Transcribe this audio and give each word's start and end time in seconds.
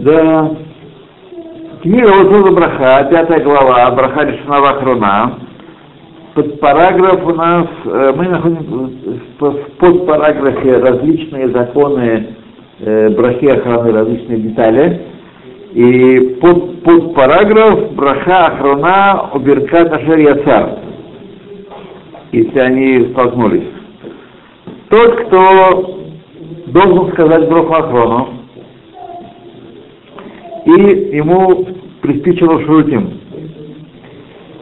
Да. 0.00 0.56
Книга 1.82 2.06
Лазуна 2.08 2.50
Браха, 2.50 3.08
пятая 3.08 3.40
глава, 3.44 3.90
Браха 3.92 4.26
Решнава 4.26 4.80
Хруна. 4.80 5.38
Под 6.34 6.58
параграф 6.58 7.24
у 7.24 7.34
нас, 7.34 7.68
э, 7.84 8.12
мы 8.16 8.24
находим 8.24 8.98
в 9.38 9.52
подпараграфе 9.78 10.78
различные 10.78 11.48
законы 11.50 12.34
э, 12.80 13.10
брахи 13.10 13.46
охраны, 13.46 13.92
различные 13.92 14.38
детали. 14.38 15.02
И 15.72 16.36
под, 16.40 16.82
под 16.82 17.14
параграф 17.14 17.92
браха 17.92 18.46
охрана 18.46 19.30
уберкат 19.32 19.92
ашер. 19.92 20.78
Если 22.32 22.58
они 22.58 23.12
столкнулись. 23.12 23.73
Тот, 24.94 25.26
кто 25.26 25.98
должен 26.66 27.12
сказать 27.14 27.48
браху 27.48 27.74
охрану, 27.74 28.28
и 30.66 31.16
ему 31.16 31.66
приспичило 32.00 32.62
шутим. 32.62 33.18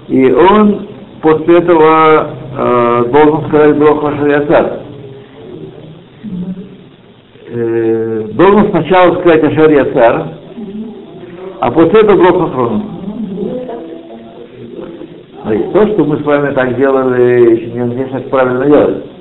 И 0.08 0.32
он 0.32 0.88
после 1.20 1.58
этого 1.58 2.30
э, 2.56 3.04
должен 3.12 3.48
сказать 3.48 3.76
Броху 3.76 4.06
Ашарьяцар. 4.06 4.80
Э, 7.48 8.28
должен 8.32 8.70
сначала 8.70 9.20
сказать 9.20 9.44
Ашарьяцар, 9.44 10.28
а 11.60 11.70
после 11.72 12.00
этого 12.00 12.16
Броху 12.16 12.42
Ахрону. 12.44 12.84
То, 15.74 15.86
что 15.88 16.04
мы 16.06 16.16
с 16.20 16.24
вами 16.24 16.54
так 16.54 16.74
делали, 16.78 17.50
еще 17.50 17.66
не 17.66 18.04
как 18.06 18.30
правильно 18.30 18.64
делать. 18.64 19.11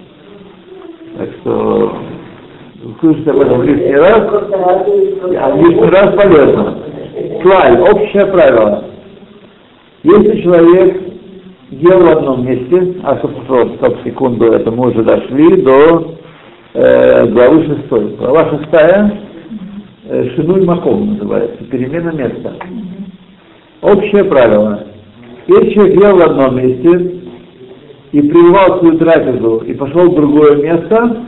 Так 1.17 1.29
что 1.41 1.97
слышите 2.99 3.31
об 3.31 3.39
этом 3.39 3.63
лишний 3.63 3.95
раз, 3.95 4.21
а 4.53 5.55
лишний 5.55 5.89
раз 5.89 6.15
полезно. 6.15 6.77
Клаль, 7.41 7.79
общее 7.81 8.25
правило. 8.27 8.85
Если 10.03 10.41
человек 10.41 11.01
ел 11.69 11.99
в 11.99 12.09
одном 12.09 12.45
месте, 12.45 12.95
а 13.03 13.17
стоп, 13.17 13.31
стоп, 13.77 13.97
секунду, 14.03 14.51
это 14.51 14.71
мы 14.71 14.89
уже 14.89 15.03
дошли 15.03 15.61
до 15.61 16.15
э, 16.73 17.27
главы 17.27 17.65
шестой. 17.65 18.15
Глава 18.17 18.49
шестая, 18.49 19.19
э, 20.05 20.29
шинуй 20.35 20.65
маком 20.65 21.13
называется, 21.13 21.63
перемена 21.65 22.11
места. 22.11 22.55
Общее 23.81 24.23
правило. 24.23 24.85
Если 25.47 25.71
человек 25.71 26.01
ел 26.01 26.15
в 26.17 26.21
одном 26.21 26.57
месте 26.57 27.20
и 28.11 28.21
прервал 28.21 28.79
свою 28.79 28.97
трапезу 28.97 29.57
и 29.59 29.73
пошел 29.73 30.11
в 30.11 30.15
другое 30.15 30.57
место, 30.57 31.25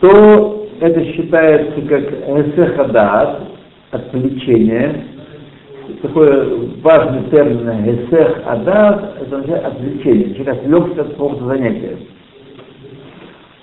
то 0.00 0.66
это 0.80 1.04
считается 1.04 1.80
как 1.82 2.02
эсехадат, 2.02 3.40
отвлечение, 3.90 5.04
такой 6.00 6.70
важный 6.82 7.22
термин 7.30 7.68
«эсех 7.84 8.42
адат» 8.46 9.16
это 9.20 9.36
означает 9.36 9.64
отвлечение, 9.64 10.34
человек 10.34 10.62
отвлекся 10.62 11.00
от 11.02 11.08
какого-то 11.10 11.44
занятия. 11.46 11.98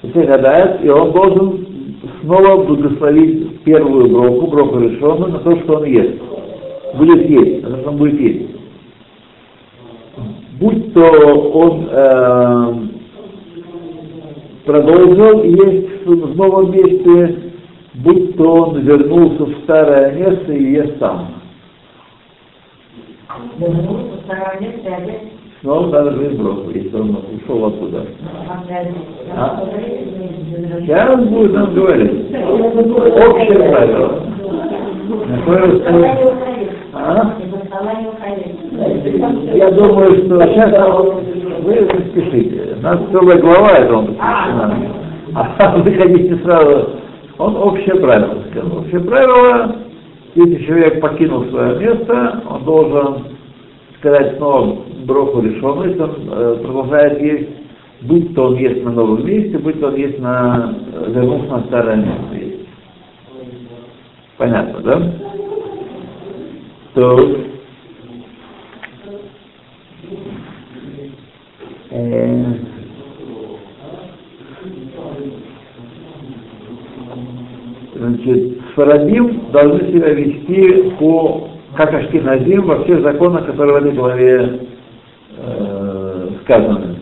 Эсех 0.03 0.83
и 0.83 0.89
он 0.89 1.11
должен 1.11 1.67
снова 2.21 2.63
благословить 2.63 3.63
первую 3.63 4.09
броку, 4.09 4.47
броку 4.47 4.79
решенную, 4.79 5.31
на 5.31 5.39
то, 5.39 5.59
что 5.59 5.77
он 5.77 5.85
ест. 5.85 6.17
Будет 6.95 7.29
есть, 7.29 7.63
на 7.63 7.71
то, 7.71 7.77
что 7.81 7.89
он 7.89 7.97
будет 7.97 8.19
есть. 8.19 8.58
Будь 10.59 10.93
то 10.93 11.01
он 11.53 11.87
э, 11.89 12.73
продолжил 14.65 15.43
есть 15.43 16.05
в 16.05 16.35
новом 16.35 16.71
месте, 16.71 17.53
будь 17.93 18.35
то 18.35 18.65
он 18.65 18.81
вернулся 18.81 19.45
в 19.45 19.63
старое 19.63 20.11
место 20.15 20.51
и 20.51 20.71
ест 20.73 20.99
там. 20.99 21.35
Снова 25.61 25.87
надо 25.87 26.11
жить 26.15 26.37
бросу, 26.37 26.71
если 26.71 26.95
он 26.95 27.23
ушел 27.41 27.65
оттуда. 27.65 28.05
А? 29.33 29.63
Сейчас 30.81 31.23
будет 31.25 31.53
нам 31.53 31.73
говорить. 31.73 32.11
Общее 32.35 33.69
правило. 33.69 34.23
А? 36.93 37.33
Я 39.55 39.71
думаю, 39.71 40.25
что 40.25 40.41
сейчас 40.41 40.71
вы 41.63 41.87
спешите. 42.11 42.75
У 42.77 42.81
нас 42.81 42.99
целая 43.11 43.39
глава 43.39 43.71
это 43.71 43.93
он 43.95 44.07
посвящена. 44.07 44.77
А 45.35 45.77
вы 45.77 45.93
хотите 45.93 46.35
сразу... 46.37 46.89
Он 47.37 47.55
общее 47.55 47.95
правило 47.95 48.43
сказал. 48.51 48.79
Общее 48.79 48.99
правило, 49.01 49.75
если 50.35 50.65
человек 50.65 51.01
покинул 51.01 51.45
свое 51.45 51.79
место, 51.79 52.43
он 52.49 52.63
должен 52.63 53.25
сказать 53.99 54.37
снова 54.37 54.77
броху 55.05 55.41
решенную, 55.41 55.89
если 55.89 56.01
он 56.01 56.11
э, 56.31 56.55
продолжает 56.61 57.21
есть, 57.21 57.49
будь 58.01 58.33
то 58.35 58.47
он 58.47 58.55
есть 58.55 58.83
на 58.83 58.91
новом 58.91 59.25
месте, 59.25 59.57
будь 59.57 59.79
то 59.79 59.87
он 59.87 59.95
есть 59.95 60.19
на, 60.19 60.75
вернулся 61.07 61.47
на 61.47 61.63
старое 61.65 61.95
место. 61.97 62.49
Понятно, 64.37 64.79
да? 64.81 65.11
То 66.93 67.19
э, 71.91 71.98
значит, 77.95 78.57
Сфарадим 78.71 79.51
должны 79.51 79.91
себя 79.91 80.13
вести 80.13 80.91
по 80.99 81.49
как 81.75 81.93
Ашкиназим 81.93 82.63
во 82.63 82.83
всех 82.83 83.01
законах, 83.01 83.45
которые 83.45 83.73
в 83.73 83.85
этой 83.85 83.91
главе 83.93 84.59
э, 85.37 86.29
сказаны. 86.43 86.95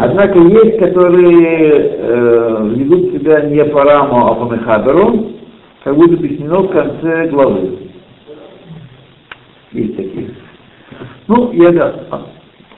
Однако 0.00 0.38
есть, 0.38 0.78
которые 0.78 1.72
э, 1.72 2.72
ведут 2.76 3.12
себя 3.12 3.40
не 3.42 3.64
по 3.64 3.82
раму, 3.82 4.26
а 4.28 4.34
по 4.34 4.52
мехаберу, 4.52 5.32
как 5.82 5.96
будет 5.96 6.18
объяснено 6.18 6.60
в 6.60 6.68
конце 6.68 7.28
главы. 7.28 7.78
Есть 9.72 9.96
такие. 9.96 10.30
Ну, 11.26 11.52
я 11.52 11.70
да, 11.72 11.94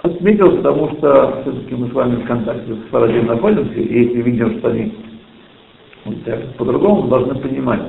отметил, 0.03 0.57
потому 0.57 0.91
что 0.97 1.43
все-таки 1.43 1.75
мы 1.75 1.89
с 1.89 1.93
вами 1.93 2.17
в 2.17 2.27
контакте 2.27 2.75
с 2.75 2.91
Парадим 2.91 3.27
находимся, 3.27 3.75
и 3.75 4.05
если 4.05 4.23
видим, 4.23 4.59
что 4.59 4.69
они 4.69 4.93
по-другому, 6.57 7.09
должны 7.09 7.35
понимать, 7.37 7.83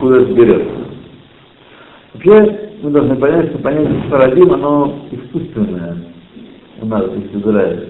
куда 0.00 0.16
это 0.16 0.32
берется. 0.32 0.70
Вообще, 2.14 2.70
мы 2.82 2.90
должны 2.90 3.16
понять, 3.16 3.50
что 3.50 3.58
понятие 3.58 4.02
Сфарадим, 4.06 4.52
оно 4.52 4.98
искусственное 5.10 5.96
у 6.80 6.86
нас 6.86 7.04
здесь 7.10 7.30
в 7.30 7.40
Израиле. 7.40 7.88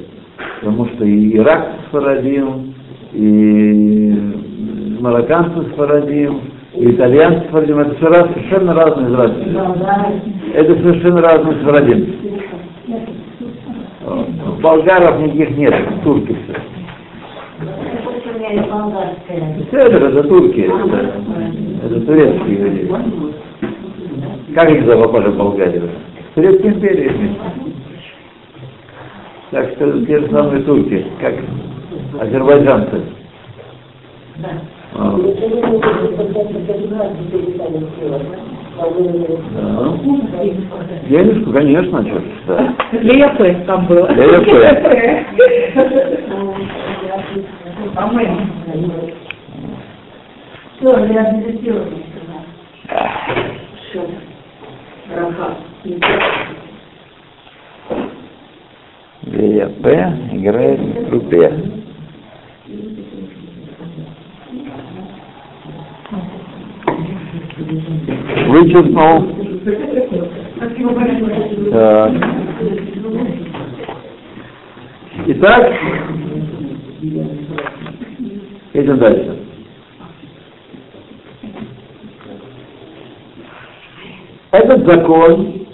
Потому 0.60 0.87
что 0.88 1.04
и 1.04 1.37
Ирак 1.37 1.75
Сфарадим, 1.88 2.75
и 3.12 4.99
марокканцы 5.00 5.71
Сфарадим, 5.72 6.41
итальянцы 6.77 7.47
Сфарадим, 7.49 7.79
это 7.79 7.95
совершенно 8.01 8.75
разные 8.75 9.09
израильцы. 9.09 9.59
Это 10.55 10.73
совершенно 10.75 11.21
разные 11.23 11.61
Сфарадим. 11.61 12.15
Болгаров 14.61 15.21
никаких 15.21 15.57
нет, 15.57 15.75
турки 16.03 16.37
все. 16.45 16.55
Все 19.69 19.79
это, 19.79 19.99
турки, 20.25 20.61
это, 20.61 21.13
это 21.84 22.01
турецкие 22.01 22.57
люди. 22.59 22.95
Как 24.55 24.71
их 24.71 24.84
Болгарию? 25.37 25.91
В 26.31 26.34
Турецкой 26.34 26.67
империи 26.67 27.09
вместе. 27.09 27.41
Так 29.51 29.71
что 29.73 30.05
те 30.05 30.19
же 30.19 30.31
самые 30.31 30.63
турки, 30.63 31.07
как 31.21 31.34
азербайджанцы. 32.21 33.03
Да. 34.37 34.48
Денежку, 41.09 41.53
конечно, 41.53 42.03
что 42.05 42.23
да. 42.47 42.75
Для 42.93 43.15
ЯП 43.15 43.67
там 43.67 43.87
было. 43.87 44.07
Для 44.09 44.25
ЯП. 44.25 44.49
По-моему. 47.95 48.41
Все, 50.77 51.07
реабилитировали. 51.07 52.05
Все. 53.91 54.01
Раха. 55.15 55.57
ВЯП 59.23 59.87
играет 60.33 60.81
в 60.81 61.07
трубе. 61.07 61.84
Вычеркнул. 68.48 69.16
Так. 71.71 72.12
Итак, 75.26 75.72
Идем 78.74 78.98
дальше. 78.98 79.38
Этот 84.50 84.84
закон, 84.84 85.66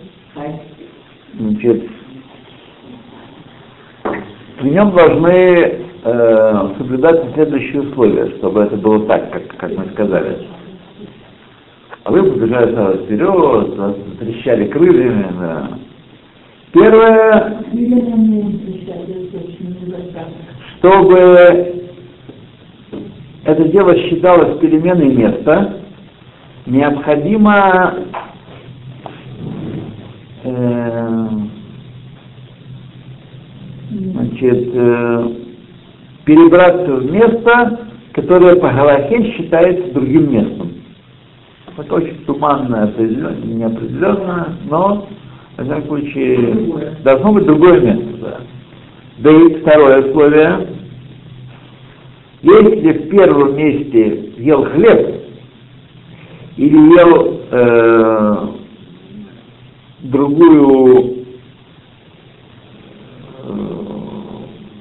значит, 1.35 1.91
в 4.61 4.67
нем 4.67 4.91
должны 4.94 5.29
э, 5.29 6.69
соблюдаться 6.76 7.26
следующие 7.32 7.82
условия, 7.82 8.37
чтобы 8.37 8.64
это 8.64 8.76
было 8.76 9.06
так, 9.06 9.32
как, 9.32 9.56
как 9.56 9.76
мы 9.79 9.87
сказали. 9.93 10.47
А 12.05 12.12
вы 12.12 12.23
побежали 12.23 12.75
сразу 12.75 12.99
вперед, 13.05 14.19
трещали 14.19 14.67
крыльями, 14.69 15.26
да. 15.38 15.79
Первое, 16.73 17.64
чтобы 20.79 21.81
это 23.44 23.64
дело 23.64 23.97
считалось 23.97 24.58
переменой 24.61 25.14
места, 25.14 25.81
необходимо 26.67 27.94
э, 30.44 31.29
значит, 33.91 34.70
э, 34.73 35.29
перебраться 36.25 36.94
в 36.94 37.11
место, 37.11 37.81
которое 38.12 38.56
по 38.56 38.69
Галахе 38.70 39.32
считается 39.32 39.93
другим 39.93 40.32
местом. 40.32 40.70
Это 41.81 41.94
очень 41.94 42.25
туманно, 42.27 42.93
неопределенно, 42.99 44.55
но, 44.69 45.06
в 45.56 45.65
всяком 45.65 45.87
случае, 45.87 46.94
должно 47.03 47.32
быть 47.32 47.47
другое 47.47 47.81
место. 47.81 48.05
Да. 48.21 48.41
Да 49.19 49.31
и 49.31 49.55
второе 49.61 50.03
условие. 50.03 50.69
Если 52.43 52.93
в 52.93 53.09
первом 53.11 53.56
месте 53.56 54.32
ел 54.38 54.65
хлеб 54.65 55.25
или 56.56 56.99
ел 56.99 57.41
э, 57.50 58.47
другую 60.00 61.15
э, 63.43 63.81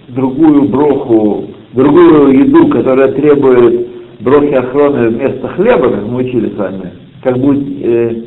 другую 0.10 0.64
броху, 0.70 1.48
другую 1.74 2.40
еду, 2.40 2.68
которая 2.70 3.12
требует 3.12 3.89
брохи 4.20 4.54
охраны 4.54 5.10
вместо 5.10 5.48
хлеба, 5.50 5.90
как 5.90 6.04
мы 6.04 6.24
учили 6.24 6.54
с 6.54 6.58
вами, 6.58 6.94
как 7.24 7.38
будет 7.38 7.86
э, 7.86 8.24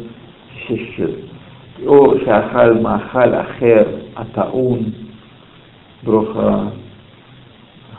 о 1.86 2.18
шахаль 2.24 2.80
махаль 2.80 3.34
ахер 3.34 3.88
атаун 4.14 4.94
броха 6.02 6.72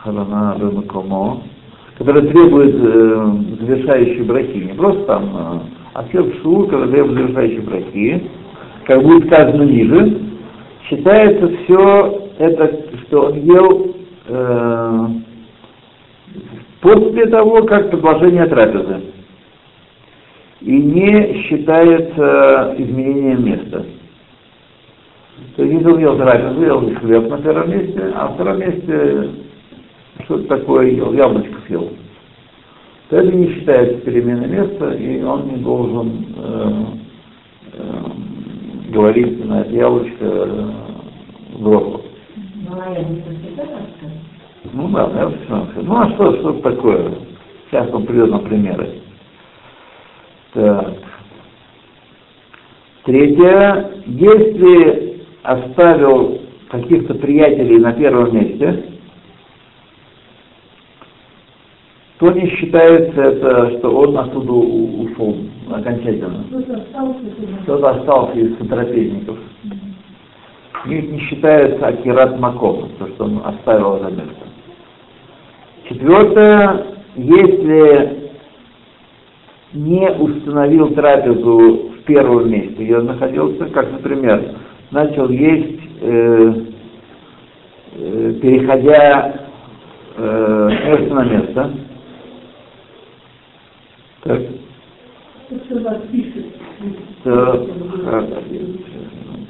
халана 0.04 0.56
бемакомо, 0.60 1.42
который 1.98 2.28
требует 2.28 2.76
э, 2.76 3.32
завершающей 3.62 4.24
брахи, 4.24 4.58
не 4.58 4.74
просто 4.74 5.04
там, 5.04 5.24
э, 5.24 5.60
а 5.94 6.04
хлеб 6.04 6.42
шур, 6.42 6.66
который 6.66 6.92
требует 6.92 7.20
завершающей 7.20 7.60
брахи, 7.60 8.24
как 8.86 9.04
будет 9.04 9.28
сказано 9.28 9.64
ниже, 9.64 10.20
считается 10.90 11.48
все 11.64 12.30
это, 12.40 12.80
что 13.08 13.28
он 13.28 13.40
ел 13.40 13.96
э, 14.28 15.08
после 16.84 17.26
того, 17.28 17.64
как 17.64 17.90
продолжение 17.90 18.46
трапезы. 18.46 19.02
И 20.60 20.72
не 20.72 21.44
считается 21.44 22.76
изменением 22.78 23.46
места. 23.46 23.86
То 25.56 25.64
есть, 25.64 25.76
если 25.76 25.92
он 25.92 26.00
ел 26.00 26.18
трапезу, 26.18 26.62
ел 26.62 26.96
хлеб 26.96 27.30
на 27.30 27.38
первом 27.38 27.72
месте, 27.72 28.12
а 28.16 28.28
на 28.28 28.34
втором 28.34 28.60
месте 28.60 29.30
что-то 30.26 30.58
такое 30.58 30.92
ел, 30.92 31.14
яблочко 31.14 31.56
съел, 31.68 31.90
то 33.10 33.18
это 33.18 33.32
не 33.32 33.54
считается 33.54 33.98
переменой 34.02 34.48
места, 34.48 34.92
и 34.92 35.22
он 35.24 35.48
не 35.48 35.58
должен 35.58 36.26
э, 36.36 36.72
э, 37.74 38.92
говорить 38.92 39.46
на 39.46 39.62
это 39.62 39.72
яблочко 39.72 40.16
э, 40.22 40.72
в 41.54 42.02
Ну 44.74 44.88
да, 44.88 45.10
я 45.14 45.30
все 45.30 45.82
Ну 45.84 45.96
а 45.96 46.10
что, 46.14 46.36
что 46.38 46.54
такое? 46.62 47.12
Сейчас 47.70 47.88
он 47.94 48.06
придет 48.06 48.30
на 48.30 48.40
примеры. 48.40 49.02
Так. 50.54 50.94
Третье. 53.06 53.92
Если 54.08 55.24
оставил 55.44 56.42
каких-то 56.70 57.14
приятелей 57.16 57.78
на 57.78 57.94
первом 57.94 58.36
месте, 58.36 58.86
то 62.20 62.32
не 62.32 62.50
считается 62.50 63.22
это, 63.22 63.78
что 63.78 63.90
он 63.92 64.18
оттуда 64.18 64.54
ушел 64.54 65.36
окончательно. 65.72 66.46
Кто-то 67.64 67.90
остался 67.92 68.40
из 68.40 68.58
сотрапезников. 68.58 69.38
Не, 70.86 71.02
не 71.02 71.20
считается 71.20 71.86
акират 71.86 72.40
маком, 72.40 72.90
то, 72.98 73.08
что 73.10 73.26
он 73.26 73.42
оставил 73.46 73.96
это 73.96 74.12
место. 74.12 74.43
Четвертое, 75.94 76.86
если 77.16 78.32
не 79.74 80.10
установил 80.10 80.90
трапезу 80.96 81.92
в 81.92 82.04
первом 82.06 82.50
месте, 82.50 82.84
где 82.84 82.98
он 82.98 83.06
находился, 83.06 83.66
как, 83.68 83.92
например, 83.92 84.56
начал 84.90 85.30
есть, 85.30 85.82
э, 86.02 86.54
э, 87.96 88.34
переходя 88.42 89.36
э, 90.18 90.70
с 90.70 91.00
места 91.00 91.14
на 91.14 91.24
место, 91.26 91.72
так, 94.24 94.42
то, 97.24 97.68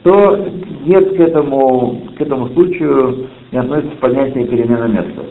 то 0.03 0.47
нет 0.85 1.15
к 1.15 1.19
этому, 1.21 2.01
к 2.17 2.21
этому 2.21 2.49
случаю 2.49 3.29
не 3.51 3.59
относится 3.59 3.95
понятие 3.97 4.45
перемена 4.45 4.87
места. 4.87 5.23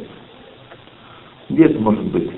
Где 1.52 1.64
это 1.66 1.78
может 1.80 2.04
быть? 2.04 2.30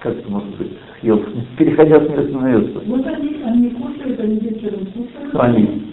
Как 0.00 0.14
это 0.16 0.30
может 0.30 0.56
быть? 0.58 0.72
Ел, 1.02 1.22
переходя 1.56 2.00
с 2.00 2.08
места 2.08 2.38
на 2.38 2.48
место. 2.50 2.80
Вот 2.86 3.06
они, 3.06 3.42
они 3.42 3.70
кушают, 3.70 4.20
они 4.20 4.38
вечером 4.40 4.86
кушают. 4.86 5.30
Кто 5.30 5.40
они? 5.40 5.84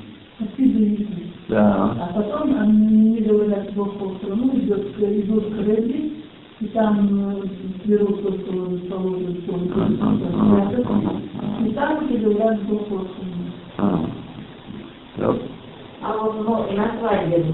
Да. 1.48 1.96
А 2.02 2.12
потом 2.14 2.54
они 2.60 3.22
говорят, 3.22 3.74
Бог 3.76 3.98
по 3.98 4.16
страну 4.16 4.52
идет, 4.56 4.88
идут 5.00 5.54
к 5.54 5.58
Рэбби, 5.66 6.14
и 6.60 6.66
там 6.68 7.40
берут 7.86 8.22
то, 8.24 8.34
что 8.34 8.52
положено, 8.90 9.36
что 9.44 9.54
он 9.54 9.64
и 11.66 11.72
там 11.72 12.08
говорят 12.10 12.64
Бог 12.64 12.86
по 12.88 13.06
страну. 13.06 14.10
А 16.02 16.18
вот 16.18 16.36
ну, 16.44 16.76
на 16.76 17.00
свадьбе 17.00 17.46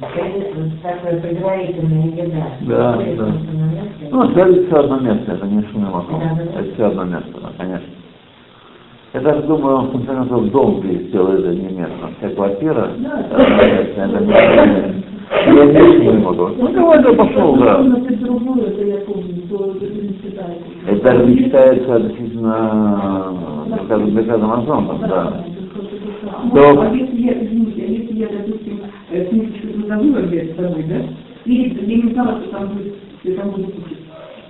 такое 0.00 1.20
предварительное 1.20 2.06
еда. 2.06 2.46
Да, 2.62 2.98
да. 3.16 3.32
Ну, 4.10 4.30
это 4.30 4.66
все 4.66 4.76
одно 4.76 4.98
место, 5.00 5.32
это 5.32 5.46
не 5.46 5.62
шумный 5.64 5.90
маком. 5.90 6.20
Это 6.20 6.74
все 6.74 6.86
одно 6.86 7.04
место, 7.04 7.40
да, 7.40 7.50
конечно. 7.58 7.88
Я 9.12 9.20
даже 9.20 9.42
думаю, 9.42 9.76
он 9.92 10.04
концов 10.04 10.50
дом 10.50 10.80
перестел, 10.82 11.28
это 11.28 11.48
не 11.48 11.68
место. 11.76 12.10
Вся 12.18 12.30
квартира, 12.30 12.90
это 13.96 14.06
не 14.06 14.26
место. 14.26 14.94
Я 15.46 15.64
не 15.64 16.18
могу. 16.18 16.48
Ну, 16.58 16.72
давай, 16.72 17.16
пошел, 17.16 17.56
да. 17.56 17.84
Это 20.86 21.02
даже 21.02 21.26
не 21.26 21.38
считается 21.38 21.94
относительно 21.96 23.34
доказанным 23.88 24.52
азоном, 24.52 25.00
да. 25.00 25.44
То... 26.52 26.80
А 26.80 26.94
если 26.94 27.20
я, 27.20 27.32
извините, 27.44 27.80
если 27.86 28.14
я, 28.18 28.28
допустим, 28.28 28.80
книжечку 29.08 29.79
трудовую 29.98 30.28
взять 30.28 30.52
с 30.52 30.56
собой, 30.56 30.84
да, 30.84 31.02
или 31.44 31.90
я 31.90 32.02
не 32.02 32.12
знала, 32.12 32.40
что 32.40 32.50
там 32.50 32.68
будет, 32.68 32.94
что 33.22 33.32
там 33.34 33.50
будет 33.50 33.74
кушать. 33.74 33.98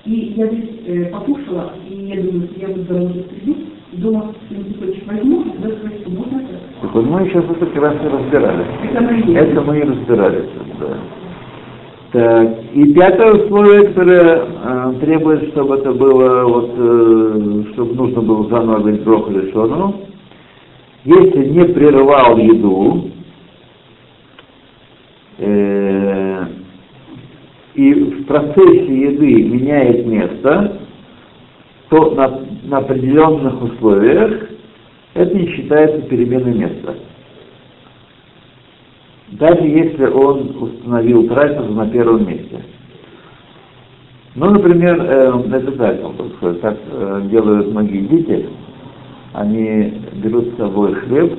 И 0.04 0.34
я 0.36 0.46
здесь 0.46 0.70
э, 0.86 1.04
покушала, 1.06 1.72
и 1.88 1.94
я 1.94 2.22
думаю, 2.22 2.48
что 2.48 2.60
я 2.60 2.68
буду 2.68 2.84
домой 2.84 3.24
приду, 3.28 3.56
дома 3.92 4.34
кусочек 4.48 5.06
возьму, 5.06 5.42
и 5.42 5.50
тогда 5.50 5.76
сказать, 5.76 6.00
что 6.00 6.10
можно 6.10 6.36
это. 6.36 6.60
Так 6.82 6.94
вот 6.94 7.04
мы 7.06 7.28
сейчас 7.28 7.44
это 7.44 7.66
как 7.66 7.82
раз 7.82 7.94
и 7.94 8.08
разбирались. 8.08 8.66
Это, 8.92 9.32
это 9.32 9.60
мы 9.62 9.78
и 9.78 9.82
разбирались, 9.82 10.48
да. 10.78 10.98
Так, 12.12 12.48
и 12.74 12.92
пятое 12.92 13.34
условие, 13.34 13.88
которое 13.88 14.48
э, 14.64 14.94
требует, 15.00 15.50
чтобы 15.50 15.76
это 15.76 15.92
было, 15.92 16.44
вот, 16.44 16.70
э, 16.76 17.64
чтобы 17.72 17.94
нужно 17.94 18.22
было 18.22 18.48
заново 18.48 18.80
быть 18.80 19.04
броху 19.04 19.32
решену, 19.32 19.94
если 21.04 21.48
не 21.50 21.64
прерывал 21.66 22.36
еду, 22.36 23.10
э, 25.38 26.46
и 27.74 27.94
в 27.94 28.19
процессе 28.30 28.96
еды 28.96 29.42
меняет 29.42 30.06
место, 30.06 30.78
то 31.88 32.14
на, 32.14 32.40
на 32.62 32.78
определенных 32.78 33.60
условиях 33.60 34.50
это 35.14 35.34
не 35.34 35.48
считается 35.48 36.02
переменой 36.02 36.54
места. 36.54 36.94
Даже 39.32 39.62
если 39.62 40.04
он 40.04 40.56
установил 40.60 41.26
трапезу 41.26 41.72
на 41.72 41.88
первом 41.88 42.28
месте. 42.28 42.62
Ну, 44.36 44.50
например, 44.50 45.00
э, 45.00 45.42
это 45.52 45.72
так, 45.72 46.60
так 46.60 46.78
э, 46.88 47.22
делают 47.32 47.72
многие 47.72 48.06
дети, 48.06 48.46
они 49.32 50.02
берут 50.22 50.54
с 50.54 50.56
собой 50.56 50.94
хлеб, 50.94 51.36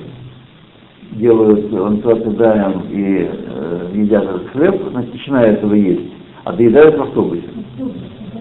делают, 1.11 1.71
он 1.73 2.01
туда 2.01 2.73
и 2.89 3.29
э, 3.31 3.87
едят 3.93 4.25
этот 4.25 4.49
хлеб, 4.49 4.91
начинают 4.91 5.63
его 5.63 5.73
есть, 5.73 6.20
а 6.43 6.53
доедают 6.53 6.97
в 6.97 7.01
автобусе. 7.01 7.49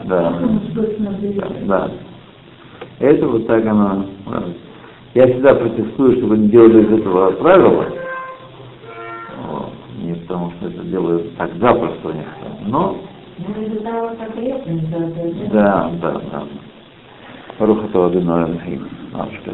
Да. 0.05 0.39
Да. 1.67 1.91
Это 2.99 3.27
вот 3.27 3.47
так 3.47 3.65
оно. 3.67 4.07
Я 5.15 5.27
всегда 5.27 5.55
протестую, 5.55 6.19
чтобы 6.19 6.39
не 6.39 6.49
делали 6.49 6.83
из 6.85 7.01
этого 7.01 7.33
правила. 7.33 7.87
Вот. 9.49 9.73
Не 10.03 10.15
потому 10.15 10.53
что 10.53 10.69
это 10.69 10.83
делают 10.85 11.37
так 11.37 11.51
запросто 11.57 12.13
них. 12.13 12.27
Но 12.67 12.97
да, 15.53 15.91
да, 16.03 16.21
да. 16.31 16.43
Баруха 17.59 17.89
Тавадына 17.89 18.47
Рахим. 18.47 18.89
Мамушка, 19.13 19.51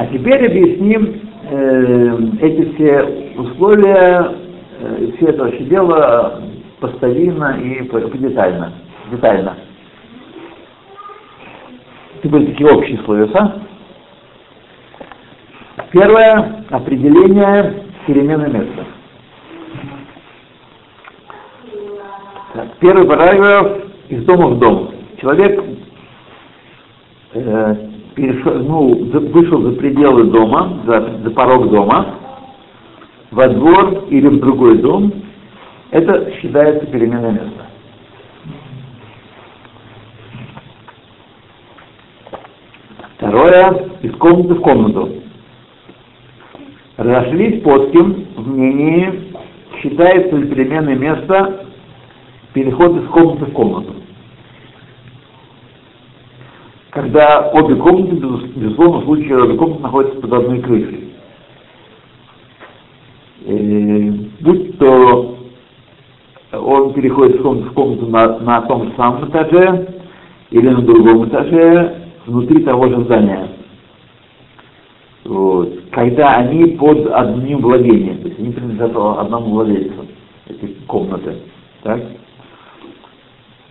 А 0.00 0.06
теперь 0.06 0.46
объясним 0.46 1.20
э, 1.50 2.18
эти 2.40 2.72
все 2.72 3.34
условия, 3.36 4.34
э, 4.80 5.10
все 5.14 5.26
это 5.26 5.44
вообще 5.44 5.64
дело 5.64 6.42
поставимо 6.80 7.58
и 7.58 7.82
детально. 8.16 8.72
детально. 9.10 9.56
Это 12.16 12.28
были 12.30 12.46
такие 12.46 12.70
общие 12.70 12.98
условия, 12.98 13.28
а? 13.34 13.60
Первое– 15.90 16.64
определение 16.70 17.84
перемены 18.06 18.48
места. 18.48 18.86
Первый 22.80 23.06
параграф 23.06 23.82
из 24.08 24.24
дома 24.24 24.46
в 24.46 24.58
дом. 24.58 24.94
Человек 25.20 25.62
перешел, 28.40 28.62
ну, 28.62 28.94
вышел 29.30 29.62
за 29.62 29.72
пределы 29.72 30.24
дома, 30.24 30.80
за, 30.86 31.20
за 31.22 31.30
порог 31.30 31.70
дома, 31.70 32.14
во 33.30 33.48
двор 33.48 34.04
или 34.08 34.26
в 34.26 34.40
другой 34.40 34.78
дом, 34.78 35.12
это 35.90 36.32
считается 36.40 36.86
переменой 36.86 37.32
места. 37.32 37.66
Второе, 43.16 43.90
из 44.02 44.14
комнаты 44.16 44.54
в 44.54 44.60
комнату. 44.60 45.10
Разошлись 46.96 47.62
подким 47.62 48.26
в 48.36 48.48
мнении, 48.48 49.32
считается 49.80 50.36
ли 50.36 50.48
переменной 50.48 50.96
места 50.96 51.66
переход 52.52 52.96
из 52.96 53.08
комнаты 53.08 53.46
в 53.46 53.52
комнату. 53.52 53.99
Когда 57.10 57.50
обе 57.52 57.74
комнаты, 57.74 58.14
безусловно, 58.54 59.00
в 59.00 59.04
случае 59.04 59.42
обе 59.42 59.54
комнаты 59.56 59.82
находятся 59.82 60.20
под 60.20 60.32
одной 60.32 60.60
крышей. 60.60 61.12
И, 63.46 64.30
будь 64.40 64.78
то 64.78 65.36
он 66.52 66.92
переходит 66.92 67.36
из 67.36 67.42
комнаты 67.42 67.68
в 67.70 67.72
комнату 67.72 68.06
на, 68.06 68.38
на 68.38 68.60
том 68.62 68.84
же 68.84 68.92
самом 68.96 69.28
этаже 69.28 69.88
или 70.50 70.68
на 70.68 70.82
другом 70.82 71.28
этаже 71.28 72.12
внутри 72.26 72.62
того 72.62 72.88
же 72.88 73.02
здания. 73.02 73.48
Вот. 75.24 75.80
Когда 75.90 76.36
они 76.36 76.76
под 76.76 77.10
одним 77.12 77.58
владением, 77.58 78.18
то 78.18 78.28
есть 78.28 78.38
они 78.38 78.52
принадлежат 78.52 78.92
одному 78.94 79.50
владельцу, 79.50 80.06
эти 80.46 80.76
комнаты. 80.86 81.38
Так? 81.82 82.02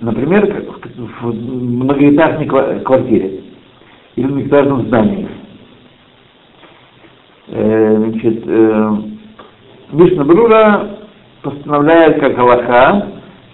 Например, 0.01 0.65
в 1.21 1.25
многоэтажной 1.25 2.45
квартире 2.45 3.41
или 4.15 4.25
в 4.25 4.31
многоэтажном 4.31 4.87
здании. 4.87 5.27
Э, 7.47 7.97
значит, 7.97 8.43
э, 8.45 8.89
Мишна 9.91 10.23
Брура 10.23 10.87
постановляет 11.41 12.19
как 12.21 12.37
Аллаха, 12.37 13.07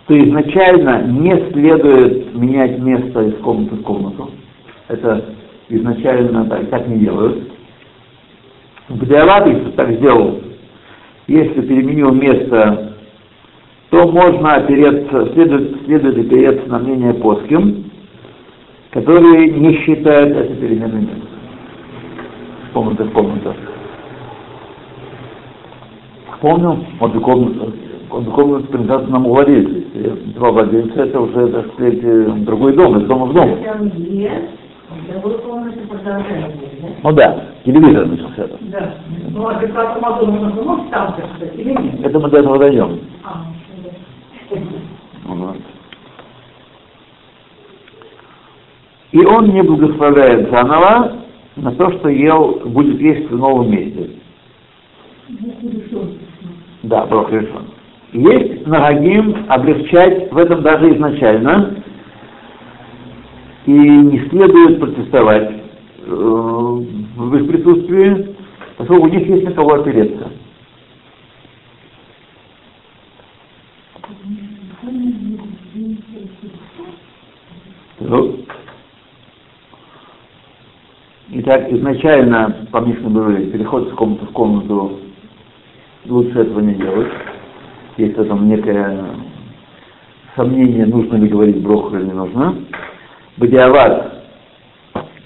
что 0.03 0.19
изначально 0.19 1.03
не 1.07 1.51
следует 1.51 2.35
менять 2.35 2.77
место 2.79 3.21
из 3.21 3.35
комнаты 3.41 3.75
в 3.75 3.81
комнату. 3.81 4.29
Это 4.87 5.25
изначально 5.69 6.45
так, 6.45 6.69
так 6.69 6.87
не 6.87 6.99
делают. 6.99 7.51
Бдиалат, 8.89 9.47
если 9.47 9.71
так 9.71 9.93
сделал, 9.93 10.41
если 11.27 11.61
переменил 11.61 12.13
место 12.13 12.94
то 13.89 14.07
можно 14.07 14.55
опереться, 14.55 15.33
следует, 15.33 15.85
следует 15.85 16.17
опереться 16.17 16.69
на 16.69 16.79
мнение 16.79 17.13
плоским, 17.13 17.91
которые 18.91 19.51
не 19.51 19.73
считают 19.77 20.35
это 20.35 20.55
переменным 20.55 21.01
местом. 21.01 21.29
Комната 22.73 23.03
в 23.05 23.11
комнату. 23.11 23.53
Вспомнил, 26.33 26.77
вот 26.99 27.15
и 27.15 27.19
комната, 27.19 27.71
вот 28.09 28.25
комната 28.33 28.67
принадлежит 28.67 29.09
нам 29.09 29.23
владельцу. 29.23 29.83
Два 30.35 30.51
владельца, 30.51 31.03
это 31.03 31.21
уже, 31.21 31.47
так 31.47 31.73
сказать, 31.73 32.43
другой 32.45 32.73
дом, 32.73 32.97
из 32.99 33.07
дома 33.07 33.25
в 33.27 33.33
дом. 33.33 33.57
Ну 37.03 37.11
да, 37.13 37.43
телевизор 37.63 38.05
начался 38.07 38.43
это. 38.43 38.57
Да. 38.61 38.93
Ну, 39.31 39.47
а 39.47 39.55
как 39.55 39.97
Амазон, 39.97 40.59
он 40.67 40.89
там, 40.89 41.15
или 41.55 41.71
нет? 41.71 42.05
Это 42.05 42.19
мы 42.19 42.29
до 42.29 42.39
этого 42.39 42.59
дойдем. 42.59 42.99
А. 43.23 43.45
И 49.11 49.25
он 49.25 49.47
не 49.49 49.61
благословляет 49.61 50.49
заново 50.51 51.21
на 51.55 51.71
то, 51.71 51.91
что 51.93 52.09
ел, 52.09 52.61
будет 52.65 52.99
есть 52.99 53.29
в 53.29 53.37
новом 53.37 53.71
месте. 53.71 54.09
Да, 56.83 57.05
Бог 57.05 57.31
решен. 57.31 57.65
Есть 58.11 58.67
Нагагим 58.67 59.45
облегчать 59.47 60.31
в 60.31 60.37
этом 60.37 60.61
даже 60.61 60.93
изначально, 60.95 61.75
и 63.65 63.71
не 63.71 64.19
следует 64.29 64.79
протестовать 64.79 65.49
э, 65.51 66.09
в 66.09 67.35
их 67.35 67.47
присутствии, 67.47 68.35
поскольку 68.77 69.07
у 69.07 69.09
них 69.09 69.27
есть 69.27 69.45
на 69.45 69.53
кого 69.53 69.75
опереться. 69.75 70.29
Ну, 74.83 75.11
итак, 81.31 81.71
изначально, 81.71 82.67
по 82.71 82.79
Мишне 82.79 83.09
говорили, 83.09 83.51
переход 83.51 83.87
из 83.87 83.93
комнаты 83.93 84.25
в 84.25 84.31
комнату 84.31 84.99
лучше 86.05 86.39
этого 86.39 86.59
не 86.59 86.75
делать. 86.75 87.11
Есть 87.97 88.17
этом 88.17 88.47
некое 88.47 89.05
сомнение, 90.35 90.85
нужно 90.85 91.15
ли 91.15 91.27
говорить 91.27 91.61
броху 91.61 91.95
или 91.95 92.05
не 92.05 92.13
нужно. 92.13 92.55
Бадиават 93.37 94.23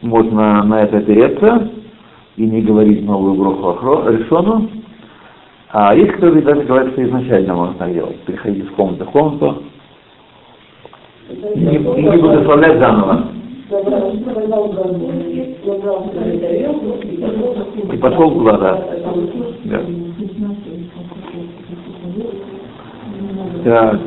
можно 0.01 0.63
на 0.63 0.83
это 0.83 0.97
опереться 0.97 1.71
и 2.35 2.45
не 2.45 2.61
говорить 2.61 3.03
новую 3.03 3.35
броху 3.35 4.09
решену. 4.09 4.69
А 5.71 5.93
есть, 5.95 6.13
которые 6.13 6.41
даже 6.41 6.61
говорят, 6.61 6.93
что 6.93 7.03
изначально 7.03 7.53
можно 7.53 7.75
так 7.75 7.93
делать. 7.93 8.19
Переходить 8.23 8.65
из 8.65 8.71
комнаты 8.71 9.05
в 9.05 9.11
комнату, 9.11 9.63
не, 11.55 11.77
не 11.77 12.17
благословлять 12.17 12.79
заново. 12.79 13.27
И 17.91 17.97
пошел 17.97 18.31
в 18.31 18.37
глаза. 18.39 18.83
Да. 19.65 19.81
Так. 23.63 23.99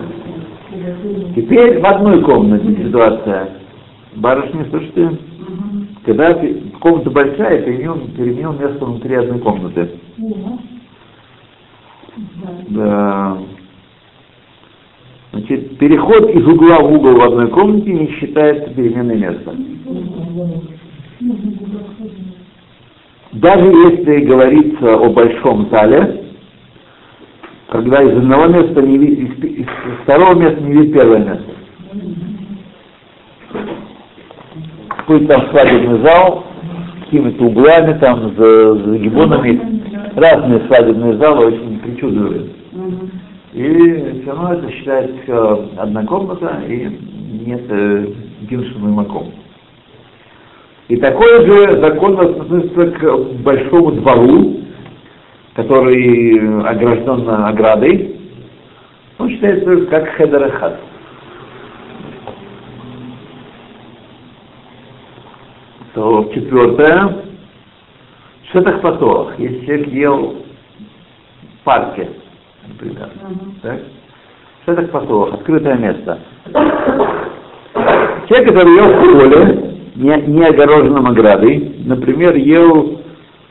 Теперь 1.37 1.81
в 1.81 1.87
одной 1.87 2.23
комнате 2.23 2.85
ситуация. 2.85 3.49
Барышня, 4.17 4.67
слушайте, 4.71 5.19
когда 6.05 6.35
комната 6.81 7.11
большая, 7.11 7.63
переменил, 7.63 8.09
переменил 8.17 8.53
место 8.53 8.85
внутри 8.85 9.15
одной 9.15 9.39
комнаты. 9.39 9.91
Да. 12.69 13.39
Значит, 15.33 15.79
переход 15.79 16.29
из 16.31 16.47
угла 16.47 16.81
в 16.81 16.93
угол 16.93 17.15
в 17.15 17.23
одной 17.23 17.49
комнате 17.49 17.91
не 17.91 18.07
считается 18.13 18.69
переменной 18.75 19.17
места. 19.17 19.55
Даже 23.33 23.65
если 23.65 24.27
говорится 24.27 24.95
о 24.95 25.09
большом 25.09 25.71
зале, 25.71 26.27
когда 27.71 28.03
из 28.03 28.19
одного 28.19 28.47
места 28.49 28.83
не 28.83 28.99
видит, 28.99 29.43
из, 29.43 29.67
второго 30.03 30.35
места 30.35 30.61
не 30.61 30.73
видит 30.73 30.93
первое 30.93 31.19
место. 31.21 31.53
Будет 35.09 35.29
там 35.29 35.49
свадебный 35.51 36.03
зал, 36.03 36.45
какими-то 37.05 37.45
углами, 37.45 37.99
там, 37.99 38.35
с 38.37 38.85
загибонами. 38.85 39.83
разные 40.15 40.61
свадебные 40.67 41.17
залы, 41.17 41.47
очень 41.47 41.79
причудливые. 41.79 42.62
И 43.53 44.23
все 44.23 44.31
равно 44.31 44.55
это 44.55 44.71
считается 44.73 45.15
всё 45.23 45.69
одна 45.77 46.05
комната 46.07 46.63
и 46.67 46.87
нет 47.47 47.63
э, 47.69 48.07
единственный 48.41 48.93
маком. 48.93 49.33
И 50.89 50.97
такой 50.97 51.47
же 51.47 51.81
закон 51.81 52.19
относится 52.19 52.91
к 52.93 53.19
большому 53.43 53.93
двору, 53.93 54.61
который 55.55 56.61
огражден 56.67 57.29
оградой. 57.29 58.17
Он 59.19 59.29
считается 59.29 59.87
как 59.87 60.09
хедерахат. 60.17 60.81
То 65.95 66.31
четвертое. 66.35 67.23
Шетах 68.51 68.81
патоах. 68.81 69.39
Если 69.39 69.67
человек 69.67 69.89
ел 69.89 70.37
в 71.61 71.65
парке, 71.65 72.09
например, 72.69 73.11
так? 73.63 73.81
Шетах 74.65 74.91
патоах, 74.91 75.35
открытое 75.35 75.77
место. 75.77 76.19
Человек, 78.29 78.49
который 78.49 78.77
ел 78.77 78.87
в 78.87 79.19
поле, 79.19 79.73
не, 79.97 80.23
не 80.29 80.45
огороженном 80.45 81.07
оградой, 81.07 81.75
например, 81.85 82.37
ел 82.37 83.01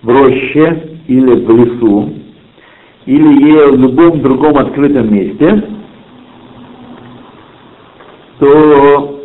в 0.02 0.10
роще 0.10 1.00
или 1.08 1.46
в 1.46 1.50
лесу, 1.50 2.14
или 3.06 3.52
ел 3.52 3.74
в 3.74 3.80
любом 3.80 4.22
другом 4.22 4.58
открытом 4.58 5.14
месте, 5.14 5.64
то 8.40 9.22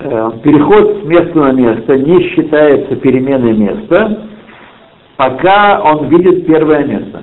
э, 0.00 0.30
переход 0.42 1.02
с 1.02 1.04
места 1.04 1.38
на 1.38 1.52
место 1.52 1.98
не 1.98 2.30
считается 2.30 2.96
переменой 2.96 3.52
места, 3.52 4.28
пока 5.16 5.80
он 5.82 6.08
видит 6.08 6.46
первое 6.46 6.84
место. 6.84 7.22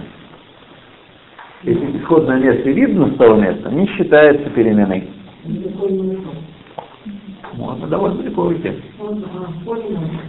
Если 1.63 1.97
исходное 1.97 2.39
место 2.39 2.69
видно 2.69 3.07
с 3.07 3.15
того 3.17 3.35
места, 3.35 3.69
не 3.69 3.85
считается 3.87 4.49
переменой. 4.51 5.09
Можно 7.53 7.87
довольно 7.87 8.17
далеко 8.19 8.43
уйти. 8.43 8.71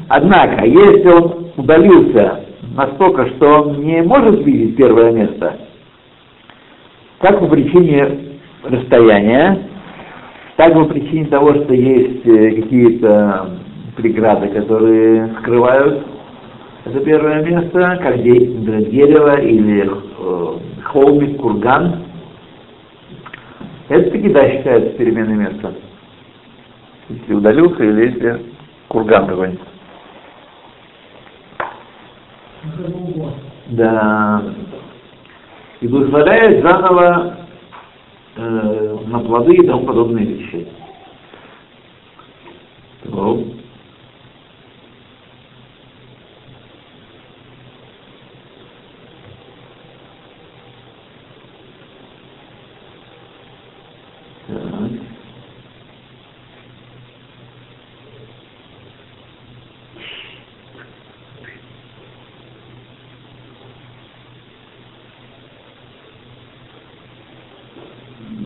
Однако, 0.08 0.66
если 0.66 1.08
он 1.08 1.46
удалился 1.56 2.40
настолько, 2.74 3.28
что 3.28 3.62
он 3.62 3.84
не 3.84 4.02
может 4.02 4.44
видеть 4.44 4.76
первое 4.76 5.12
место, 5.12 5.56
как 7.20 7.38
по 7.38 7.46
причине 7.46 8.40
расстояния, 8.64 9.68
так 10.56 10.74
по 10.74 10.84
причине 10.86 11.26
того, 11.26 11.54
что 11.54 11.74
есть 11.74 12.26
э, 12.26 12.60
какие-то 12.60 13.50
преграды, 13.96 14.48
которые 14.48 15.28
скрывают 15.40 16.06
это 16.84 17.00
первое 17.00 17.42
место, 17.42 17.98
как 18.02 18.22
дерево 18.22 19.40
или 19.40 19.90
э, 19.90 20.58
холмик, 20.84 21.40
курган, 21.40 22.04
это 23.88 24.10
таки 24.10 24.28
да 24.28 24.48
считается 24.48 24.90
переменой 24.96 25.34
места. 25.34 25.74
Если 27.08 27.34
удалился 27.34 27.82
или 27.82 28.06
если 28.06 28.46
курган 28.88 29.26
какой-нибудь. 29.26 29.60
Да. 33.68 34.42
И 35.80 35.88
благословляет 35.88 36.62
заново 36.62 37.36
э, 38.36 38.98
на 39.06 39.18
плоды 39.20 39.54
и 39.54 39.66
тому 39.66 39.86
подобные 39.86 40.26
вещи. 40.26 40.68
То. 43.04 43.44
Так. 54.46 54.90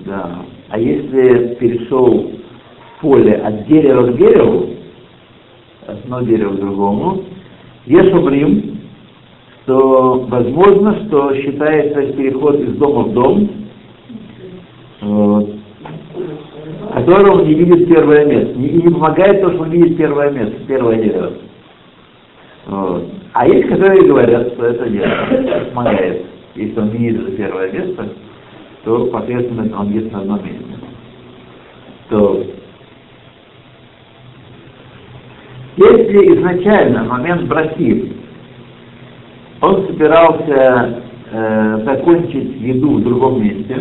Да. 0.04 0.44
А 0.68 0.78
если 0.78 1.53
перешел 1.64 2.30
поле 3.00 3.34
от 3.34 3.66
дерева 3.66 4.06
к 4.06 4.16
дереву, 4.18 4.68
от 5.86 6.04
одного 6.04 6.22
дерева 6.22 6.54
к 6.54 6.60
другому, 6.60 7.24
Ешумрим, 7.86 8.80
то 9.66 10.26
возможно, 10.28 11.06
что 11.06 11.34
считается 11.36 12.12
переход 12.12 12.60
из 12.60 12.76
дома 12.76 13.04
в 13.04 13.12
дом, 13.14 13.50
вот, 15.00 15.50
которого 16.94 17.42
не 17.44 17.54
видит 17.54 17.88
первое 17.88 18.26
место. 18.26 18.52
И 18.58 18.82
не 18.82 18.92
помогает 18.92 19.40
то, 19.40 19.50
что 19.52 19.62
он 19.62 19.70
видит 19.70 19.96
первое 19.96 20.30
место, 20.30 20.56
первое 20.66 20.96
дерево. 20.96 21.32
Вот. 22.66 23.08
А 23.32 23.48
есть, 23.48 23.68
которые 23.68 24.06
говорят, 24.06 24.52
что 24.52 24.66
это 24.66 24.88
нет, 24.88 25.72
помогает. 25.72 26.24
Если 26.54 26.78
он 26.78 26.88
видит 26.88 27.36
первое 27.36 27.72
место, 27.72 28.08
то, 28.84 29.08
соответственно, 29.10 29.78
он 29.78 29.92
есть 29.92 30.12
на 30.12 30.20
одном 30.20 30.44
месте. 30.44 30.73
То 32.14 32.44
если 35.76 36.38
изначально 36.38 37.02
в 37.02 37.08
момент 37.08 37.48
браки 37.48 38.12
он 39.60 39.84
собирался 39.88 41.02
э, 41.32 41.82
закончить 41.84 42.60
еду 42.60 42.98
в 42.98 43.02
другом 43.02 43.42
месте, 43.42 43.80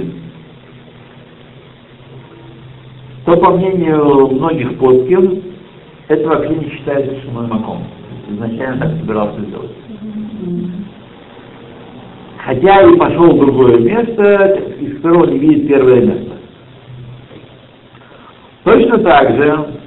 то, 3.25 3.37
по 3.37 3.51
мнению 3.51 4.29
многих 4.31 4.79
плоским, 4.79 5.43
это 6.07 6.27
вообще 6.27 6.55
не 6.55 6.71
считается 6.71 7.21
шумой 7.21 7.45
маком. 7.45 7.83
Изначально 8.29 8.79
так 8.79 8.97
собирался 8.97 9.41
сделать. 9.41 9.71
Хотя 12.43 12.81
и 12.81 12.97
пошел 12.97 13.35
в 13.35 13.39
другое 13.39 13.77
место, 13.77 14.59
из 14.79 14.95
которого 14.95 15.27
не 15.27 15.37
видит 15.37 15.67
первое 15.67 16.01
место. 16.01 16.22
Точно 18.63 18.97
так 18.99 19.35
же. 19.35 19.79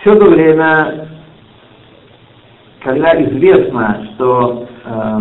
Все 0.00 0.14
то 0.14 0.30
время, 0.30 1.08
когда 2.80 3.22
известно, 3.22 4.08
что 4.14 4.66
э, 4.84 5.20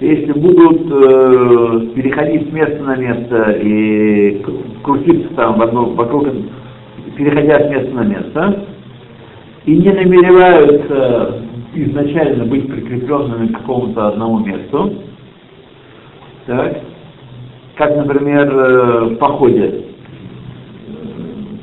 если 0.00 0.32
будут 0.32 0.82
э, 0.82 1.86
переходить 1.94 2.48
с 2.48 2.52
места 2.52 2.82
на 2.84 2.96
место 2.96 3.52
и 3.60 4.44
крутиться 4.84 5.34
там 5.34 5.58
вокруг, 5.58 5.96
вокруг 5.96 6.28
переходя 7.16 7.58
с 7.58 7.70
места 7.70 7.94
на 7.94 8.02
место, 8.02 8.66
и 9.66 9.76
не 9.76 9.90
намереваются 9.90 11.42
изначально 11.74 12.44
быть 12.44 12.70
прикрепленными 12.70 13.48
к 13.48 13.58
какому-то 13.58 14.08
одному 14.08 14.40
месту, 14.40 14.94
так, 16.46 16.80
как, 17.76 17.96
например, 17.96 18.52
э, 18.52 19.04
в 19.06 19.16
походе. 19.16 19.64
Э, 19.66 19.84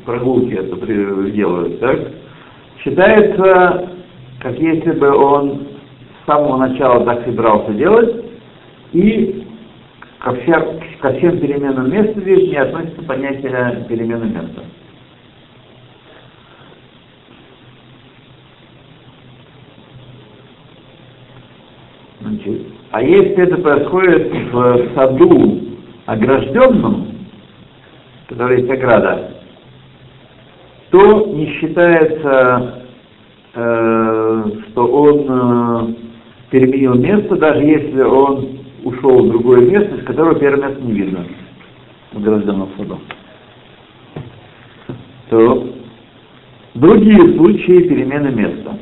прогулки 0.04 0.54
это 0.54 1.30
делают, 1.30 1.80
так, 1.80 1.98
считается, 2.82 3.88
как 4.40 4.58
если 4.58 4.90
бы 4.92 5.14
он 5.16 5.60
с 6.22 6.26
самого 6.26 6.56
начала 6.56 7.04
так 7.04 7.24
собирался 7.24 7.72
делать, 7.72 8.24
и 8.92 9.46
ко, 10.18 10.30
вся- 10.32 10.80
ко 11.00 11.12
всем 11.14 11.38
переменам 11.38 11.90
места 11.90 12.20
здесь 12.20 12.50
не 12.50 12.56
относится 12.56 13.02
понятие 13.02 13.86
перемены 13.88 14.24
места. 14.24 14.62
А 22.92 23.02
если 23.02 23.36
это 23.36 23.56
происходит 23.56 24.32
в 24.52 24.94
саду 24.94 25.60
огражденном, 26.06 27.08
который 28.28 28.60
есть 28.60 28.70
ограда, 28.70 29.32
то 30.90 31.26
не 31.26 31.46
считается, 31.54 32.84
э, 33.54 34.44
что 34.68 34.86
он 34.86 35.26
э, 35.28 35.94
переменил 36.50 36.94
место, 36.94 37.36
даже 37.36 37.62
если 37.62 38.02
он 38.02 38.58
ушел 38.84 39.24
в 39.24 39.30
другое 39.30 39.62
место, 39.62 40.02
с 40.02 40.04
которого 40.04 40.38
первое 40.38 40.68
место 40.68 40.82
не 40.82 40.92
видно 40.92 41.26
в 42.12 42.18
огражденном 42.18 42.68
саду. 42.76 42.98
То 45.30 45.72
другие 46.74 47.38
случаи 47.38 47.88
перемены 47.88 48.28
места. 48.32 48.76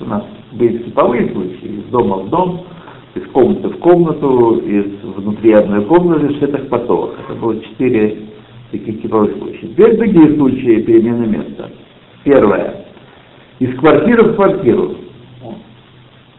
У 0.00 0.04
нас 0.04 0.24
типовые 0.58 1.30
случаи, 1.32 1.80
из 1.80 1.84
дома 1.90 2.18
в 2.18 2.30
дом, 2.30 2.66
из 3.14 3.26
комнаты 3.30 3.68
в 3.68 3.78
комнату, 3.78 4.56
из 4.58 5.02
внутри 5.02 5.52
одной 5.52 5.84
комнаты, 5.84 6.28
в 6.28 6.38
шетах 6.38 6.68
потолок. 6.68 7.14
Это 7.24 7.38
было 7.38 7.60
четыре 7.60 8.26
таких 8.70 9.02
типовых 9.02 9.36
случаев. 9.36 9.72
Теперь 9.72 9.96
другие 9.96 10.36
случаи 10.36 10.82
перемены 10.82 11.26
места. 11.26 11.70
Первое. 12.24 12.86
Из 13.58 13.76
квартиры 13.78 14.32
в 14.32 14.36
квартиру. 14.36 14.96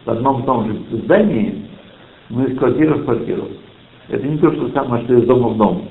В 0.04 0.10
одном 0.10 0.42
и 0.42 0.46
том 0.46 0.66
же 0.66 0.78
здании, 1.02 1.66
но 2.28 2.44
из 2.44 2.58
квартиры 2.58 2.94
в 2.94 3.04
квартиру. 3.04 3.44
Это 4.08 4.26
не 4.26 4.36
то, 4.38 4.50
что 4.52 4.68
самое, 4.70 5.04
что 5.04 5.14
из 5.14 5.26
дома 5.26 5.50
в 5.50 5.56
дом. 5.56 5.88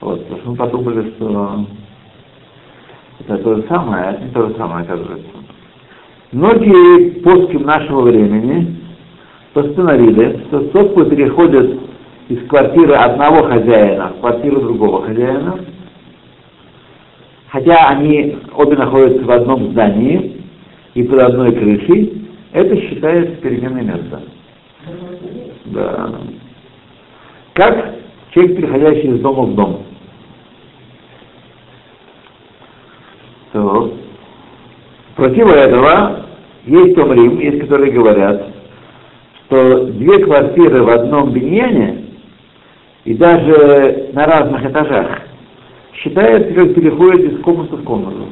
Вот, 0.00 0.22
потому 0.24 0.40
что 0.40 0.50
мы 0.50 0.56
подумали, 0.56 1.10
что 1.16 1.64
это 3.20 3.38
то 3.38 3.54
же 3.56 3.64
самое, 3.68 4.04
а 4.04 4.12
это 4.12 4.24
не 4.24 4.30
то 4.30 4.48
же 4.48 4.54
самое, 4.56 4.84
оказывается. 4.84 5.37
Многие 6.32 7.22
поски 7.22 7.56
нашего 7.56 8.02
времени 8.02 8.76
постановили, 9.54 10.44
что 10.48 10.60
тот, 10.68 10.92
кто 10.92 11.04
переходит 11.06 11.80
из 12.28 12.46
квартиры 12.48 12.94
одного 12.94 13.44
хозяина 13.44 14.08
в 14.08 14.20
квартиру 14.20 14.60
другого 14.60 15.06
хозяина, 15.06 15.58
хотя 17.48 17.88
они 17.88 18.36
обе 18.54 18.76
находятся 18.76 19.24
в 19.24 19.30
одном 19.30 19.70
здании 19.70 20.42
и 20.92 21.02
под 21.02 21.20
одной 21.20 21.52
крышей, 21.52 22.28
это 22.52 22.76
считается 22.76 23.36
переменой 23.36 23.84
места. 23.84 24.20
Да. 25.64 26.10
Как 27.54 27.94
человек, 28.32 28.56
переходящий 28.56 29.08
из 29.08 29.20
дома 29.20 29.44
в 29.44 29.54
дом. 29.54 29.82
То. 33.52 33.94
Против 35.18 35.48
этого 35.48 36.26
есть 36.64 36.96
Омрим, 36.96 37.40
есть 37.40 37.58
которые 37.58 37.90
говорят, 37.90 38.54
что 39.46 39.86
две 39.86 40.20
квартиры 40.20 40.84
в 40.84 40.88
одном 40.88 41.32
биньяне 41.32 42.04
и 43.04 43.14
даже 43.14 44.10
на 44.12 44.26
разных 44.26 44.64
этажах 44.64 45.22
считается, 45.94 46.54
как 46.54 46.72
переходит 46.72 47.32
из 47.32 47.40
комнаты 47.40 47.74
в 47.74 47.82
комнату. 47.82 48.28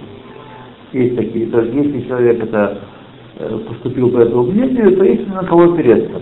Есть 0.93 1.17
такие. 1.17 1.47
То 1.49 1.63
есть 1.63 1.75
если 1.75 2.07
человек 2.07 2.45
это 2.45 2.79
э, 3.41 3.59
поступил 3.67 4.11
по 4.13 4.19
этому 4.19 4.45
мнению, 4.45 4.97
то 4.97 5.03
есть 5.03 5.27
на 5.27 5.43
кого 5.43 5.73
опереться. 5.73 6.21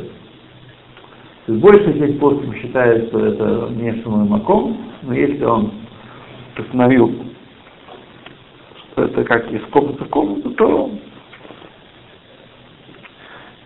То 1.44 1.52
есть 1.52 1.62
большая 1.62 1.92
часть 1.92 2.18
постов 2.18 2.56
считает, 2.56 3.08
что 3.08 3.18
это 3.18 3.68
не 3.70 4.02
шумой 4.02 4.26
маком, 4.26 4.78
но 5.02 5.12
если 5.12 5.44
он 5.44 5.72
постановил, 6.56 7.14
что 8.94 9.04
это 9.04 9.24
как 9.24 9.50
из 9.50 9.62
комнаты 9.72 10.04
в 10.04 10.08
комнату, 10.08 10.50
то, 10.50 10.90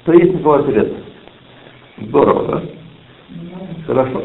то 0.04 0.12
есть 0.12 0.32
на 0.32 0.38
кого 0.40 0.54
опереться. 0.54 0.96
Здорово, 1.98 2.46
да? 2.46 2.62
Хорошо. 3.86 4.22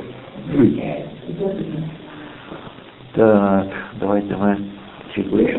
Так, 3.15 3.67
давайте 3.99 4.35
мы 4.35 4.57
чуть 5.13 5.27
выше. 5.27 5.53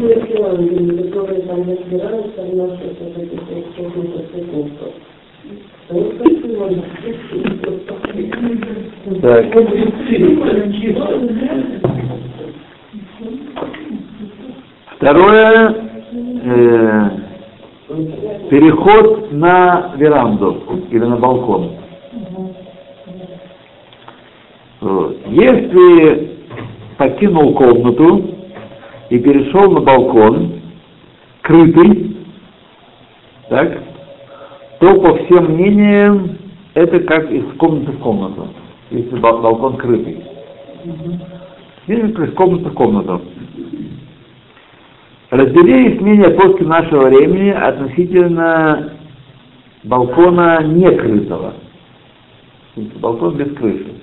которые 1.11 1.43
там 1.43 1.69
разбираются 1.69 2.43
в 2.43 2.57
наших 2.57 2.99
вот 3.01 3.19
этих 3.19 3.41
техниках 3.77 4.35
искусства. 4.35 4.89
Так. 9.21 9.45
Второе, 15.05 15.75
э, 16.45 17.11
переход 18.49 19.33
на 19.33 19.93
веранду 19.99 20.63
или 20.91 21.05
на 21.05 21.17
балкон. 21.17 21.73
Вот. 24.81 25.19
Если 25.27 26.39
покинул 26.97 27.53
комнату 27.53 28.31
и 29.11 29.19
перешел 29.19 29.73
на 29.73 29.81
балкон, 29.83 30.63
крытый, 31.43 32.17
так, 33.51 33.83
то 34.81 35.01
по 35.03 35.17
всем 35.17 35.53
мнениям 35.53 36.39
это 36.73 37.01
как 37.01 37.31
из 37.31 37.45
комнаты 37.59 37.93
в 37.93 37.99
комнату, 37.99 38.49
если 38.91 39.19
бал- 39.19 39.43
балкон 39.43 39.77
крытый. 39.77 40.25
Или 41.89 42.11
из 42.11 42.33
комнаты 42.33 42.71
в 42.71 42.73
комнату. 42.73 43.21
Разделились 45.35 46.01
мнения 46.01 46.31
после 46.31 46.65
нашего 46.65 47.09
времени 47.09 47.51
относительно 47.51 48.93
балкона 49.83 50.63
не 50.63 50.89
крытого. 50.95 51.55
То 52.77 52.81
есть 52.81 52.97
Балкон 52.99 53.37
без 53.37 53.53
крыши. 53.57 53.95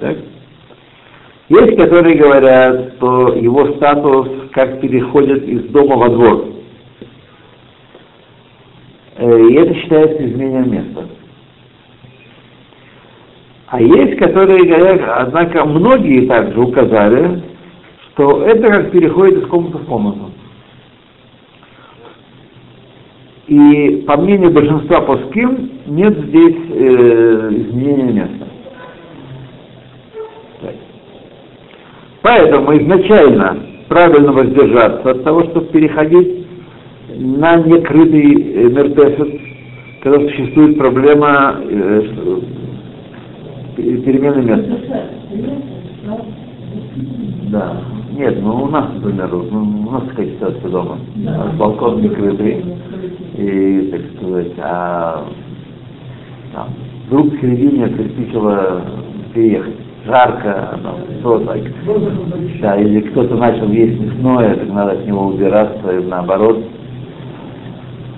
Так? 0.00 0.18
Есть, 1.48 1.78
которые 1.78 2.18
говорят, 2.18 2.92
что 2.96 3.36
его 3.36 3.72
статус 3.76 4.28
как 4.52 4.82
переходит 4.82 5.48
из 5.48 5.62
дома 5.70 5.96
во 5.96 6.08
двор. 6.10 6.44
Э, 9.16 9.40
И 9.48 9.54
это 9.54 9.74
считается 9.76 10.26
изменением 10.26 10.70
места. 10.70 11.08
А 13.68 13.80
есть, 13.80 14.18
которые 14.18 14.66
говорят, 14.66 15.00
однако 15.08 15.64
многие 15.64 16.26
также 16.26 16.60
указали, 16.60 17.42
что 18.14 18.42
это 18.44 18.68
как 18.68 18.90
переходит 18.92 19.42
из 19.42 19.46
комнаты 19.48 19.78
в 19.78 19.86
комнату. 19.86 20.33
И 23.46 24.04
по 24.06 24.16
мнению 24.16 24.52
большинства 24.52 25.02
плоским 25.02 25.70
нет 25.86 26.16
здесь 26.28 26.56
э, 26.70 27.50
изменения 27.52 28.12
места. 28.12 28.48
Так. 30.62 30.74
Поэтому 32.22 32.74
изначально 32.78 33.58
правильно 33.88 34.32
воздержаться 34.32 35.10
от 35.10 35.24
того, 35.24 35.42
чтобы 35.44 35.66
переходить 35.66 36.46
на 37.18 37.56
некрытый 37.56 38.32
э, 38.32 38.68
мертвецет, 38.70 39.40
когда 40.02 40.20
существует 40.20 40.78
проблема 40.78 41.56
э, 41.68 42.02
пе- 43.76 43.96
перемены 43.98 44.42
места. 44.42 44.78
Да. 47.50 47.93
Нет, 48.14 48.40
ну 48.40 48.62
у 48.62 48.68
нас, 48.68 48.92
например, 48.94 49.28
ну, 49.32 49.88
у 49.88 49.90
нас 49.90 50.04
такая 50.04 50.26
ситуация 50.26 50.70
дома. 50.70 50.98
У 51.16 51.20
нас 51.20 51.52
балкон 51.56 52.00
некрытый. 52.00 52.64
И, 53.36 53.88
так 53.90 54.00
сказать, 54.16 54.52
а 54.58 55.26
там, 56.52 56.68
вдруг 57.08 57.32
в 57.32 57.40
середине 57.40 57.88
приспичило 57.88 58.82
переехать. 59.34 59.74
Жарко, 60.06 60.78
там, 60.82 60.96
что 61.20 61.40
так. 61.40 61.60
Да, 62.60 62.76
или 62.76 63.00
кто-то 63.00 63.34
начал 63.36 63.68
есть 63.70 63.98
мясное, 63.98 64.54
так 64.54 64.68
надо 64.68 64.92
от 64.92 65.06
него 65.06 65.26
убираться, 65.28 65.98
и 65.98 66.04
наоборот. 66.04 66.62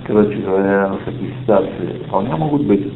Короче 0.05 0.37
говоря, 0.37 0.95
такие 1.05 1.31
ситуации 1.41 2.03
вполне 2.05 2.35
могут 2.35 2.65
быть. 2.65 2.93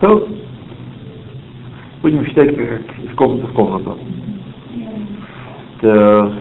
То 0.00 0.28
будем 2.02 2.26
считать 2.26 2.56
как 2.56 2.98
из 3.04 3.14
комнаты 3.16 3.46
в 3.46 3.52
комнату. 3.52 3.98
Так. 5.80 6.32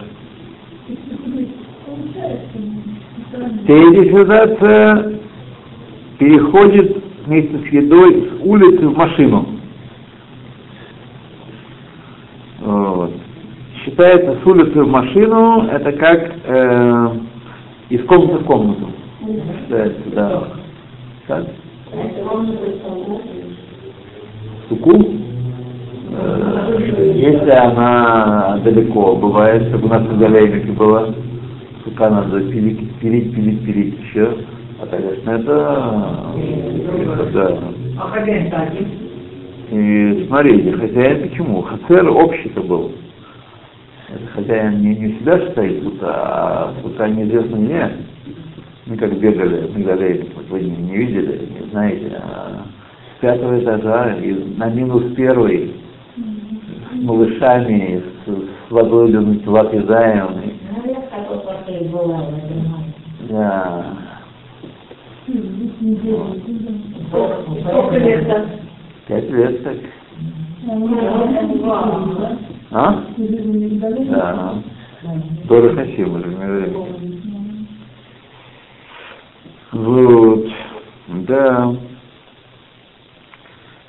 Ситуация 3.67 5.19
переходит 6.17 7.03
вместе 7.25 7.57
с 7.57 7.65
едой 7.71 8.29
с 8.29 8.45
улицы 8.45 8.87
в 8.87 8.97
машину. 8.97 9.47
Вот. 12.59 13.13
Считается 13.83 14.37
с 14.43 14.45
улицы 14.45 14.83
в 14.83 14.87
машину, 14.89 15.67
это 15.67 15.91
как 15.93 16.35
э, 16.43 17.09
из 17.89 18.03
комнаты 18.05 18.43
в 18.43 18.45
комнату. 18.45 18.91
Считается, 19.61 20.09
да. 20.11 20.47
Так? 21.27 21.45
Суку? 24.67 25.28
Если 27.15 27.49
она 27.49 28.59
далеко, 28.63 29.15
бывает, 29.15 29.71
как 29.71 29.83
у 29.83 29.87
нас 29.87 30.03
в 30.03 30.17
Галейнике 30.17 30.71
было, 30.71 31.13
сука 31.83 32.09
надо 32.09 32.41
пилить, 32.41 32.95
пилить, 32.99 33.33
пилить, 33.35 33.65
пилить 33.65 33.99
еще. 33.99 34.37
А, 34.81 34.85
конечно, 34.85 35.31
это, 35.31 36.31
да. 37.33 37.59
А 37.97 38.07
хозяин 38.09 38.53
один? 38.53 38.87
И 39.71 40.25
смотрите, 40.27 40.71
хозяин 40.73 41.29
почему? 41.29 41.61
Хацер 41.61 42.09
общий-то 42.09 42.61
был. 42.61 42.91
Это 44.07 44.27
хозяин 44.33 44.81
не, 44.81 44.95
не 44.95 45.19
себя 45.19 45.51
стоит 45.51 45.83
тут, 45.83 45.99
а 46.01 46.73
тут 46.81 46.99
неизвестно 47.09 47.57
где. 47.57 47.91
Мы 48.87 48.97
как 48.97 49.19
бегали, 49.19 49.69
мы 49.75 49.83
говорили, 49.83 50.27
вот 50.35 50.49
вы 50.49 50.61
не, 50.61 50.75
не 50.77 50.97
видели, 50.97 51.47
не 51.59 51.69
знаете, 51.69 52.11
а 52.15 52.65
с 53.17 53.21
пятого 53.21 53.59
этажа 53.59 54.15
и 54.15 54.55
на 54.57 54.69
минус 54.69 55.03
первый 55.15 55.78
малышами, 57.03 58.03
с, 58.25 58.29
с 58.29 58.71
водой 58.71 59.11
латизаемой. 59.47 60.59
Ну, 60.71 60.93
в 60.93 61.91
я 62.09 62.41
понимаю. 62.47 62.93
Да. 63.29 63.85
Сколько 67.65 67.97
лет 67.97 68.27
так? 68.27 68.45
Пять 69.07 69.29
лет 69.29 69.63
так. 69.63 69.77
А? 72.71 73.03
Да. 74.09 74.55
Дорого 75.45 75.75
Хасим 75.75 76.15
уже. 76.15 76.29
Вот. 79.71 80.45
Да. 81.07 81.75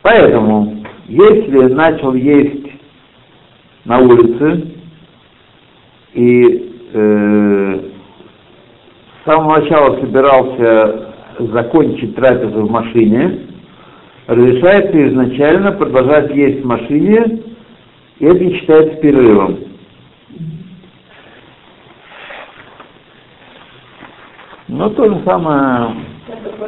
Поэтому, 0.03 0.85
если 1.07 1.75
начал 1.75 2.15
есть 2.15 2.60
на 3.85 3.99
улице 3.99 4.75
и 6.15 6.73
э, 6.93 7.81
с 9.21 9.25
самого 9.25 9.61
начала 9.61 10.01
собирался 10.01 11.15
закончить 11.39 12.15
трапезу 12.17 12.67
в 12.67 12.71
машине, 12.71 13.47
разрешается 14.27 15.09
изначально 15.09 15.73
продолжать 15.73 16.35
есть 16.35 16.63
в 16.63 16.67
машине, 16.67 17.41
и 18.19 18.25
это 18.27 18.51
считается 18.51 18.97
перерывом. 18.97 19.59
Но 24.69 24.89
то 24.91 25.05
же 25.05 25.21
самое 25.25 25.97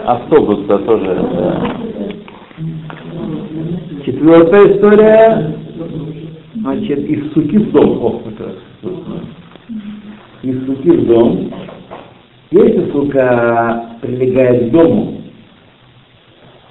автобус, 0.04 0.66
да, 0.66 0.78
тоже. 0.78 1.28
Да. 1.32 1.76
Четвертая 4.04 4.72
история, 4.72 5.61
значит, 6.62 6.98
из 6.98 7.32
суки 7.32 7.58
в 7.58 7.72
дом. 7.72 8.04
Ох, 8.04 8.22
это 8.26 8.54
из 10.42 10.66
суки 10.66 10.90
в 10.90 11.06
дом. 11.06 11.52
Если 12.50 12.90
сука 12.92 13.96
прилегает 14.00 14.68
к 14.68 14.72
дому, 14.72 15.22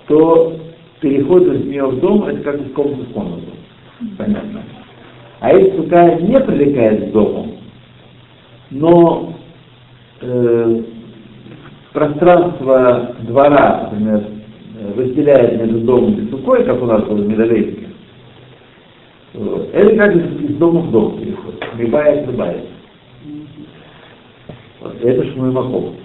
то 0.08 0.56
переход 0.99 1.43
из 1.43 1.65
нее 1.65 1.86
в 1.86 1.99
дом 1.99 2.23
это 2.23 2.41
как 2.41 2.62
из 2.62 2.71
комнаты 2.73 3.04
в 3.04 3.13
комнату. 3.13 3.51
Понятно. 4.17 4.62
А 5.39 5.54
если 5.54 5.75
сука 5.77 6.15
не 6.15 6.39
прилегает 6.39 7.10
к 7.10 7.12
дому, 7.13 7.56
но 8.69 9.34
э, 10.21 10.82
пространство 11.93 13.15
двора, 13.21 13.89
например, 13.91 14.23
разделяет 14.95 15.60
между 15.60 15.80
домом 15.80 16.13
и 16.13 16.30
сукой, 16.30 16.63
как 16.63 16.82
у 16.82 16.86
нас 16.86 17.04
было 17.04 17.21
в 17.21 17.27
Медалейске, 19.34 19.72
это 19.72 19.96
как 19.96 20.15
из, 20.15 20.56
дома 20.58 20.82
в 20.82 20.91
дом 20.91 21.20
переход. 21.20 21.60
Прибавит, 21.78 22.26
прибавит. 22.26 22.65
Вот. 24.82 25.02
Это 25.02 25.32
Шмуймаков. 25.32 25.96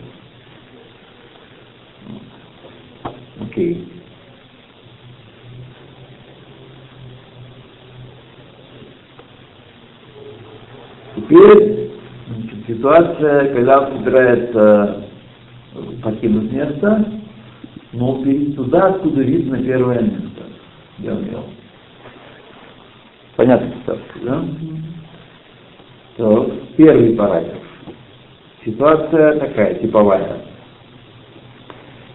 Окей. 3.40 3.88
Теперь 11.16 11.90
значит, 12.28 12.66
ситуация, 12.68 13.54
когда 13.54 13.90
собирается 13.90 15.06
покинуть 16.02 16.52
место, 16.52 17.12
но 17.92 18.22
перейти 18.22 18.52
туда, 18.52 18.88
откуда 18.88 19.22
видно 19.22 19.62
первое 19.62 20.02
место, 20.02 20.42
где 20.98 21.10
он 21.10 21.24
ел. 21.24 21.44
Понятно 23.36 23.70
ситуация, 23.80 24.22
да? 24.24 24.44
То, 26.16 26.50
первый 26.76 27.14
параграф. 27.14 27.62
Ситуация 28.64 29.38
такая, 29.38 29.74
типовая. 29.74 30.38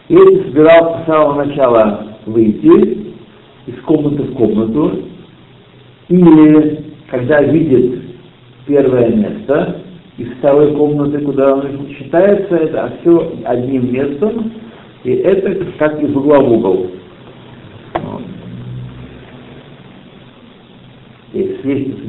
Если 0.09 0.43
собирался 0.47 1.03
с 1.03 1.05
самого 1.05 1.43
начала 1.45 2.17
выйти 2.25 3.13
из 3.67 3.79
комнаты 3.85 4.23
в 4.23 4.33
комнату, 4.33 5.03
или 6.09 6.85
когда 7.09 7.41
видит 7.43 8.01
первое 8.65 9.09
место, 9.09 9.81
из 10.17 10.31
второй 10.39 10.75
комнаты, 10.75 11.19
куда 11.19 11.53
он 11.53 11.87
считается, 11.89 12.55
это 12.55 12.93
все 12.99 13.33
одним 13.45 13.93
местом, 13.93 14.51
и 15.03 15.11
это 15.11 15.65
как 15.77 16.01
из 16.01 16.13
угла 16.15 16.39
в 16.39 16.51
угол. 16.51 16.87
Вот. 17.93 18.23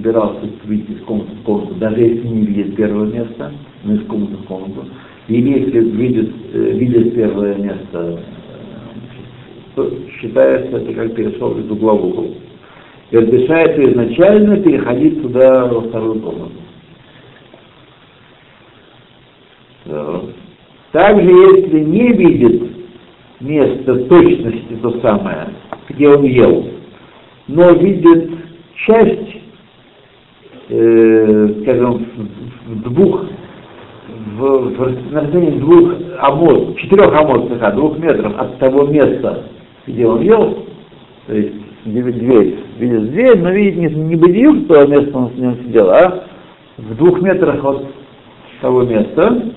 Собирался 0.03 0.41
выйти 0.65 0.91
из 0.91 1.01
комнаты 1.03 1.31
в 1.37 1.43
комнату, 1.45 1.75
даже 1.75 2.01
если 2.01 2.27
не 2.27 2.45
видит 2.45 2.75
первое 2.75 3.07
место, 3.07 3.53
но 3.85 3.95
из 3.95 4.05
комнаты 4.07 4.37
в 4.37 4.45
комнату, 4.47 4.85
или 5.29 5.61
если 5.61 5.79
видит, 5.79 6.33
э, 6.53 6.73
видит 6.73 7.15
первое 7.15 7.55
место, 7.55 7.85
э, 7.95 8.17
то 9.77 9.93
считается 10.19 10.79
это 10.79 10.93
как 10.93 11.15
перешел 11.15 11.57
из 11.57 11.71
угла 11.71 11.93
в 11.93 12.05
угол. 12.05 12.35
И 13.13 13.17
разрешается 13.17 13.93
изначально 13.93 14.57
переходить 14.57 15.23
туда 15.23 15.67
во 15.67 15.83
вторую 15.83 16.21
комнату. 16.21 16.53
Также, 20.91 21.31
если 21.31 21.79
не 21.79 22.09
видит 22.09 22.63
место 23.39 23.95
точности 24.07 24.75
то 24.83 24.99
самое, 25.01 25.51
где 25.91 26.09
он 26.09 26.25
ел, 26.25 26.67
но 27.47 27.71
видит 27.71 28.31
часть, 28.87 29.42
э, 30.73 31.63
скажем, 31.63 32.07
в, 32.67 32.83
двух, 32.83 33.25
в, 34.37 34.41
в, 34.41 35.13
на 35.13 35.21
расстоянии 35.21 35.59
двух 35.59 35.93
амод, 36.19 36.79
четырех 36.79 37.15
амод, 37.15 37.75
двух 37.75 37.99
метров 37.99 38.35
от 38.39 38.59
того 38.59 38.87
места, 38.87 39.45
где 39.87 40.07
он 40.07 40.23
ел, 40.23 40.67
то 41.27 41.35
есть 41.35 41.55
дверь, 41.85 42.59
видит 42.79 43.11
дверь, 43.11 43.39
но 43.39 43.51
видит 43.51 43.77
не, 43.77 44.03
не 44.03 44.15
бедил, 44.17 44.65
то 44.65 44.87
место 44.87 45.17
он 45.17 45.31
с 45.31 45.35
ним 45.35 45.57
сидел, 45.65 45.91
а 45.91 46.25
в 46.79 46.97
двух 46.97 47.21
метрах 47.21 47.63
от 47.65 47.87
того 48.61 48.83
места, 48.85 49.53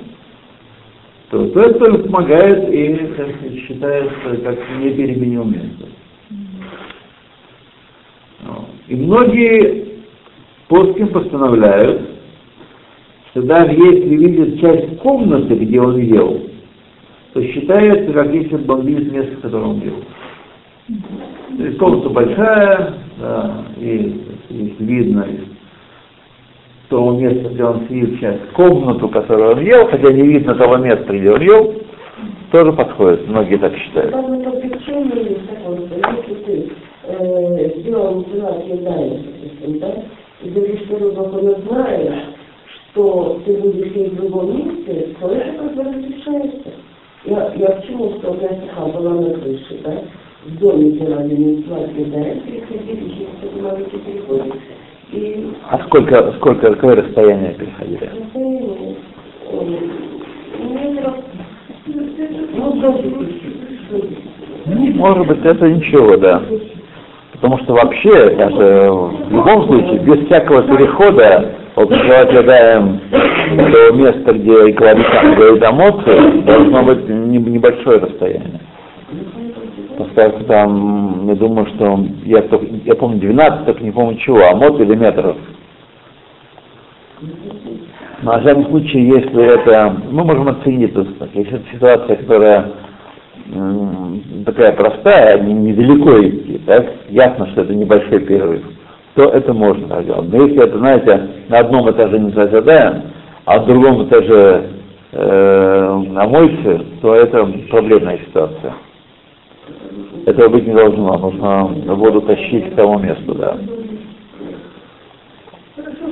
то, 1.29 1.47
то 1.47 1.61
это 1.61 1.79
только 1.79 2.03
помогает 2.03 2.71
и 2.73 2.95
как 3.15 3.27
считается 3.67 4.37
как 4.43 4.59
не 4.79 4.91
переменил 4.91 5.45
место. 5.45 5.85
И 8.87 8.95
многие 8.95 9.94
постским 10.67 11.09
постановляют, 11.09 12.01
что 13.31 13.41
даже 13.43 13.71
если 13.71 14.15
видит 14.15 14.61
часть 14.61 14.97
комнаты, 14.99 15.55
где 15.55 15.81
он 15.81 15.97
ел, 15.97 16.41
то 17.33 17.43
считается, 17.43 18.13
как 18.13 18.33
если 18.33 18.57
бы 18.57 18.75
он 18.75 18.85
видит 18.85 19.11
место, 19.11 19.35
в 19.35 19.41
котором 19.41 19.71
он 19.71 19.81
ел. 19.81 19.95
То 21.57 21.63
есть 21.63 21.77
комната 21.77 22.09
большая, 22.09 22.93
да, 23.19 23.65
и 23.77 24.21
если 24.49 24.83
видно 24.83 25.23
из 25.23 25.45
того 26.89 27.13
места, 27.13 27.49
где 27.49 27.63
он 27.63 27.87
сидит 27.87 28.19
сейчас, 28.19 28.35
комнату, 28.53 29.09
которую 29.09 29.53
он 29.53 29.61
ел, 29.61 29.87
хотя 29.87 30.11
не 30.11 30.21
видно 30.21 30.53
того 30.55 30.77
места, 30.77 31.17
где 31.17 31.31
он 31.31 31.41
ел, 31.41 31.73
тоже 32.51 32.71
подходит. 32.73 33.27
Многие 33.27 33.57
так 33.57 33.75
считают. 33.75 34.13
Э, 34.13 34.21
да, 39.79 40.03
и 40.45 40.49
говоришь, 40.49 40.81
что 40.85 40.97
рыбак 40.97 41.31
знаешь, 41.67 42.23
что 42.91 43.41
ты 43.45 43.57
будешь 43.57 43.91
есть 43.93 44.13
в 44.13 44.15
другом 44.15 44.57
месте, 44.57 45.15
то 45.19 45.27
это 45.27 45.57
как 45.57 45.75
бы 45.75 45.83
разрешается. 45.83 46.69
Я, 47.25 47.53
я 47.55 47.67
к 47.67 47.87
чему, 47.87 48.13
что 48.19 48.31
у 48.31 48.33
меня 48.35 48.49
стиха 48.49 48.85
была 48.85 49.15
на 49.15 49.33
крыше, 49.33 49.79
да, 49.83 50.03
в 50.45 50.59
доме 50.59 50.91
делали 50.91 51.35
мецва 51.35 51.77
съедаешь, 51.95 52.43
переходили, 52.43 53.09
через 53.09 53.27
это 53.41 53.63
маленький 53.63 53.97
переходит. 53.97 54.53
И 55.11 55.47
А 55.69 55.79
сколько, 55.85 56.33
сколько, 56.33 56.73
какое 56.73 56.95
расстояние 56.97 57.53
переходили? 57.53 58.09
расстояние, 58.13 58.95
э, 59.51 59.65
метров, 60.61 61.15
ну, 61.87 62.73
до 62.81 62.91
10, 62.91 64.17
Ну, 64.67 64.93
может 64.93 65.27
быть, 65.27 65.45
это 65.45 65.67
ничего, 65.69 66.17
да. 66.17 66.43
Потому 67.45 67.63
что 67.63 67.73
вообще, 67.75 68.09
это 68.09 68.91
в 68.91 69.31
любом 69.31 69.67
случае, 69.67 69.99
без 69.99 70.25
всякого 70.25 70.63
перехода, 70.63 71.53
когда 71.75 72.25
съедаем 72.25 72.99
до 73.51 73.93
места, 73.93 74.33
где 74.33 74.71
говорит 74.71 75.05
эмоции, 75.63 76.41
должно 76.41 76.81
быть 76.81 77.07
не- 77.07 77.37
небольшое 77.37 77.99
расстояние. 77.99 78.61
Поскольку 79.95 80.43
там, 80.45 81.27
я 81.27 81.35
думаю, 81.35 81.67
что 81.75 81.99
я, 82.23 82.43
я 82.83 82.95
помню 82.95 83.19
12, 83.19 83.65
только 83.67 83.83
не 83.83 83.91
помню 83.91 84.17
чего, 84.17 84.39
а 84.49 84.55
мод 84.55 84.79
или 84.79 84.95
метров. 84.95 85.37
Но 88.23 88.39
в 88.39 88.41
всяком 88.41 88.65
случае, 88.69 89.07
если 89.07 89.43
это, 89.53 89.95
мы 90.09 90.23
можем 90.23 90.47
оценить, 90.47 90.95
есть, 90.95 91.09
если 91.35 91.57
это 91.57 91.71
ситуация, 91.71 92.15
которая 92.15 92.71
такая 94.45 94.73
простая, 94.73 95.39
не- 95.39 95.53
недалеко 95.53 96.19
идти, 96.21 96.59
так, 96.65 96.85
ясно, 97.09 97.47
что 97.47 97.61
это 97.61 97.73
небольшой 97.75 98.19
перерыв, 98.19 98.63
то 99.15 99.29
это 99.29 99.53
можно 99.53 99.87
так 99.87 100.05
делать. 100.05 100.29
Но 100.31 100.45
если 100.45 100.63
это, 100.63 100.77
знаете, 100.77 101.29
на 101.49 101.59
одном 101.59 101.89
этаже 101.89 102.19
не 102.19 102.31
заседаем, 102.31 103.03
а 103.45 103.59
в 103.59 103.65
другом 103.67 104.07
этаже 104.07 104.69
э, 105.11 106.03
на 106.09 106.27
мойке, 106.27 106.81
то 107.01 107.15
это 107.15 107.45
проблемная 107.69 108.17
ситуация. 108.27 108.73
Этого 110.25 110.49
быть 110.49 110.65
не 110.65 110.73
должно, 110.73 111.17
нужно 111.17 111.95
воду 111.95 112.21
тащить 112.21 112.71
к 112.71 112.75
тому 112.75 112.97
месту, 112.97 113.35
да. 113.35 113.57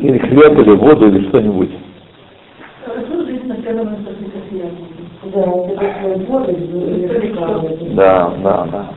Или 0.01 0.17
хлеб, 0.19 0.59
или 0.59 0.75
воду, 0.75 1.07
или 1.07 1.27
что-нибудь. 1.29 1.71
Хорошо 2.85 3.25
жить 3.25 3.45
на 3.45 3.55
первом 3.55 3.95
этаже, 3.95 4.25
как 4.33 4.51
я. 4.51 5.22
Да. 5.33 5.41
Да, 7.95 8.33
да, 8.43 8.67
да. 8.71 8.89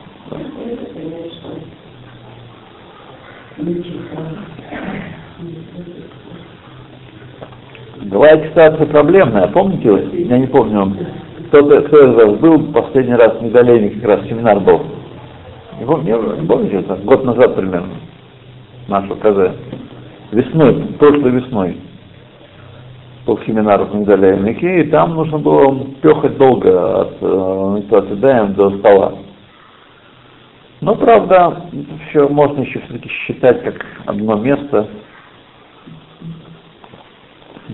Бывает 8.01 8.49
ситуация 8.49 8.85
проблемная, 8.85 9.47
помните, 9.47 10.09
я 10.13 10.37
не 10.37 10.47
помню, 10.47 10.95
кто-то, 11.47 11.81
кто 11.81 11.97
из 12.03 12.13
вас 12.15 12.37
был 12.37 12.71
последний 12.71 13.15
раз 13.15 13.37
в 13.37 13.41
Медолене, 13.41 13.89
как 13.89 14.03
раз 14.03 14.27
семинар 14.27 14.59
был. 14.59 14.81
Не 15.79 15.85
помню, 15.85 16.35
не 16.39 16.47
помните, 16.47 16.83
год 17.03 17.25
назад 17.25 17.55
примерно, 17.55 17.95
наш 18.87 19.09
КЗ. 19.09 19.55
Весной, 20.31 20.75
прошлой 20.99 21.31
весной 21.31 21.77
был 23.27 23.39
семинар 23.45 23.83
в 23.83 23.93
Мигдаляйнике, 23.93 24.81
и 24.81 24.89
там 24.89 25.15
нужно 25.15 25.37
было 25.37 25.85
пехать 26.01 26.37
долго 26.37 27.01
от 27.01 27.17
э, 27.21 28.15
ДМ 28.15 28.53
до 28.53 28.77
стола. 28.79 29.13
Но, 30.79 30.95
правда, 30.95 31.63
все 32.09 32.27
можно 32.29 32.61
еще 32.61 32.79
все-таки 32.79 33.09
считать 33.09 33.63
как 33.63 33.85
одно 34.05 34.37
место. 34.37 34.87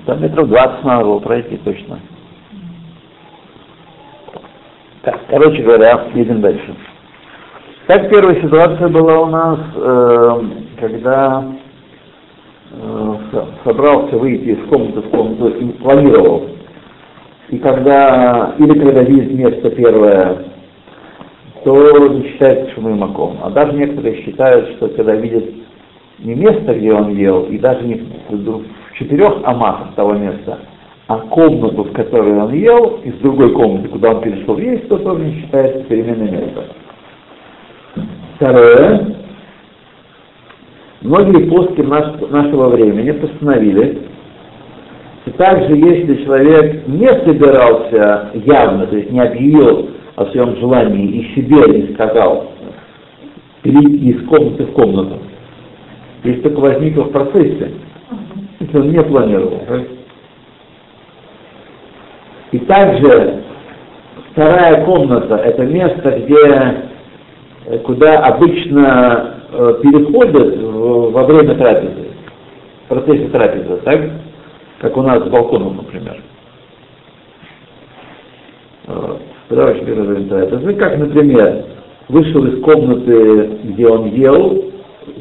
Там 0.07 0.21
метров 0.21 0.47
20 0.47 0.83
надо 0.83 1.05
было 1.05 1.19
пройти 1.19 1.57
точно. 1.57 1.99
Так, 5.03 5.19
короче 5.29 5.61
говоря, 5.61 6.07
едем 6.15 6.41
дальше. 6.41 6.75
Так 7.87 8.09
первая 8.09 8.41
ситуация 8.41 8.87
была 8.87 9.19
у 9.19 9.25
нас, 9.27 9.59
э, 9.75 10.41
когда 10.79 11.43
собрался 13.63 14.17
выйти 14.17 14.49
из 14.49 14.67
комнаты 14.67 15.01
в 15.01 15.09
комнату 15.09 15.47
и 15.49 15.65
планировал. 15.73 16.49
И 17.49 17.57
когда, 17.59 18.55
или 18.57 18.79
когда 18.79 19.03
видит 19.03 19.31
место 19.31 19.69
первое, 19.69 20.37
то 21.63 22.07
не 22.09 22.29
считается 22.29 22.71
шумымаком. 22.71 23.37
А 23.43 23.49
даже 23.51 23.73
некоторые 23.73 24.23
считают, 24.23 24.69
что 24.77 24.87
когда 24.89 25.15
видят 25.15 25.45
не 26.19 26.35
место, 26.35 26.73
где 26.73 26.93
он 26.93 27.15
ел, 27.15 27.43
и 27.43 27.57
даже 27.57 27.85
не 27.85 28.01
в 28.29 28.63
четырех 28.95 29.41
амах 29.43 29.93
того 29.95 30.13
места, 30.13 30.59
а 31.07 31.17
комнату, 31.17 31.83
в 31.83 31.91
которой 31.91 32.33
он 32.33 32.53
ел, 32.53 33.01
из 33.03 33.13
другой 33.15 33.51
комнаты, 33.53 33.89
куда 33.89 34.11
он 34.11 34.21
перешел 34.21 34.57
есть, 34.57 34.87
то 34.87 34.97
тоже 34.97 35.23
не 35.23 35.41
считается 35.41 35.83
переменным 35.83 36.31
местом. 36.31 36.63
Второе. 38.35 39.15
Многие 41.03 41.83
наш, 41.83 42.05
нашего 42.29 42.69
времени 42.69 43.11
постановили, 43.11 44.03
что 45.21 45.31
также 45.33 45.75
если 45.75 46.23
человек 46.23 46.87
не 46.87 47.07
собирался 47.07 48.31
явно, 48.33 48.87
то 48.87 48.95
есть 48.95 49.11
не 49.11 49.19
объявил 49.19 49.89
о 50.15 50.25
своем 50.27 50.55
желании 50.57 51.07
и 51.07 51.35
себе 51.35 51.81
не 51.81 51.93
сказал 51.93 52.51
перейти 53.63 54.11
из 54.11 54.27
комнаты 54.27 54.65
в 54.65 54.71
комнату, 54.71 55.19
если 56.23 56.41
только 56.41 56.59
возникло 56.59 57.03
в 57.03 57.11
процессе, 57.11 57.73
если 58.61 58.77
он 58.77 58.89
не 58.89 59.03
планировал. 59.03 59.61
И 62.53 62.59
также 62.59 63.43
вторая 64.31 64.85
комната– 64.85 65.35
это 65.43 65.65
место, 65.65 66.11
где, 66.19 66.85
э, 67.65 67.79
куда 67.79 68.19
обычно 68.19 69.39
э, 69.51 69.73
переходят 69.81 70.72
во 70.83 71.23
время 71.23 71.55
трапезы, 71.55 72.07
в 72.85 72.87
процессе 72.89 73.27
трапезы, 73.29 73.77
так? 73.83 74.01
Как 74.79 74.97
у 74.97 75.01
нас 75.01 75.23
с 75.23 75.29
балконом, 75.29 75.77
например. 75.77 76.21
Ну, 78.87 79.17
как, 80.77 80.97
например, 80.97 81.65
вышел 82.09 82.45
из 82.45 82.61
комнаты, 82.61 83.59
где 83.63 83.87
он 83.87 84.07
ел, 84.07 84.65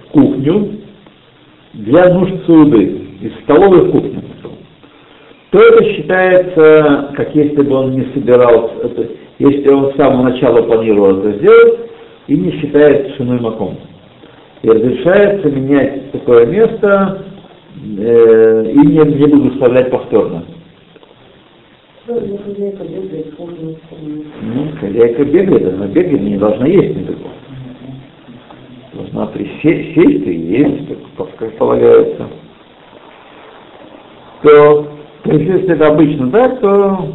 в 0.04 0.10
кухню, 0.12 0.80
для 1.74 2.12
нужд 2.12 2.44
суды, 2.46 3.06
из 3.20 3.32
столовой 3.44 3.88
в 3.88 3.92
кухню 3.92 4.22
то 5.52 5.58
это 5.60 5.84
считается, 5.84 7.10
как 7.14 7.34
если 7.34 7.60
бы 7.60 7.76
он 7.76 7.90
не 7.90 8.06
собирался, 8.14 8.72
это, 8.84 9.06
если 9.38 9.68
он 9.68 9.92
с 9.92 9.96
самого 9.96 10.30
начала 10.30 10.62
планировал 10.62 11.18
это 11.18 11.38
сделать, 11.38 11.90
и 12.26 12.36
не 12.38 12.52
считается 12.52 13.14
шиной 13.16 13.38
маком. 13.38 13.76
И 14.62 14.68
разрешается 14.68 15.50
менять 15.50 16.12
такое 16.12 16.46
место 16.46 17.24
э, 17.76 18.70
и 18.72 18.78
не, 18.78 18.98
не 18.98 19.26
благословлять 19.26 19.90
повторно. 19.90 20.44
Ну, 24.42 24.68
хозяйка 24.80 25.24
бегает, 25.24 25.74
она 25.74 25.86
бегает, 25.86 26.22
не 26.22 26.36
должна 26.36 26.66
есть 26.66 26.96
никакого. 26.96 27.32
Должна 28.94 29.26
присесть 29.26 29.94
сесть 29.94 30.26
и 30.26 30.34
есть, 30.34 30.88
как, 31.16 31.36
как 31.36 31.56
полагается. 31.56 32.28
То 34.42 34.88
то 35.22 35.30
есть, 35.32 35.46
если 35.46 35.74
это 35.74 35.86
обычно 35.88 36.30
так, 36.30 36.60
то 36.60 37.12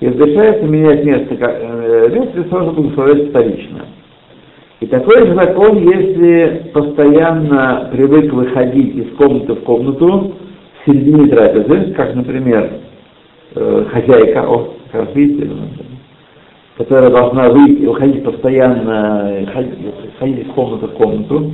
разрешается 0.00 0.64
менять 0.64 1.04
место, 1.04 1.34
э, 1.34 2.08
место 2.10 2.46
можно 2.50 2.72
благословлять 2.72 3.28
вторично. 3.28 3.86
И 4.82 4.86
такой 4.86 5.24
же 5.24 5.34
закон, 5.36 5.78
если 5.78 6.70
постоянно 6.74 7.88
привык 7.92 8.32
выходить 8.32 8.96
из 8.96 9.16
комнаты 9.16 9.52
в 9.52 9.62
комнату 9.62 10.34
в 10.74 10.90
середине 10.90 11.28
трапезы, 11.28 11.92
как, 11.92 12.16
например, 12.16 12.68
э, 13.54 13.84
хозяйка, 13.92 14.42
о, 14.44 14.74
как 14.90 15.14
видите, 15.14 15.48
которая 16.76 17.10
должна 17.10 17.50
выйти, 17.50 17.84
выходить 17.84 18.24
постоянно, 18.24 19.46
ходить, 19.54 19.74
ходить 20.18 20.48
из 20.48 20.52
комнаты 20.52 20.88
в 20.88 20.94
комнату, 20.94 21.52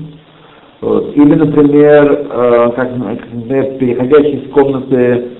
вот. 0.80 1.14
Или, 1.14 1.34
например, 1.34 2.28
э, 2.30 2.70
как, 2.76 2.96
например, 2.96 3.74
переходящий 3.78 4.38
из 4.38 4.50
комнаты, 4.52 5.32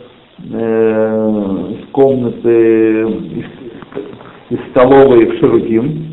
э, 0.53 1.65
из 1.71 1.91
комнаты, 1.93 3.01
из, 3.01 3.47
из 4.51 4.59
столовой 4.73 5.25
в 5.25 5.39
Ширутим, 5.39 6.08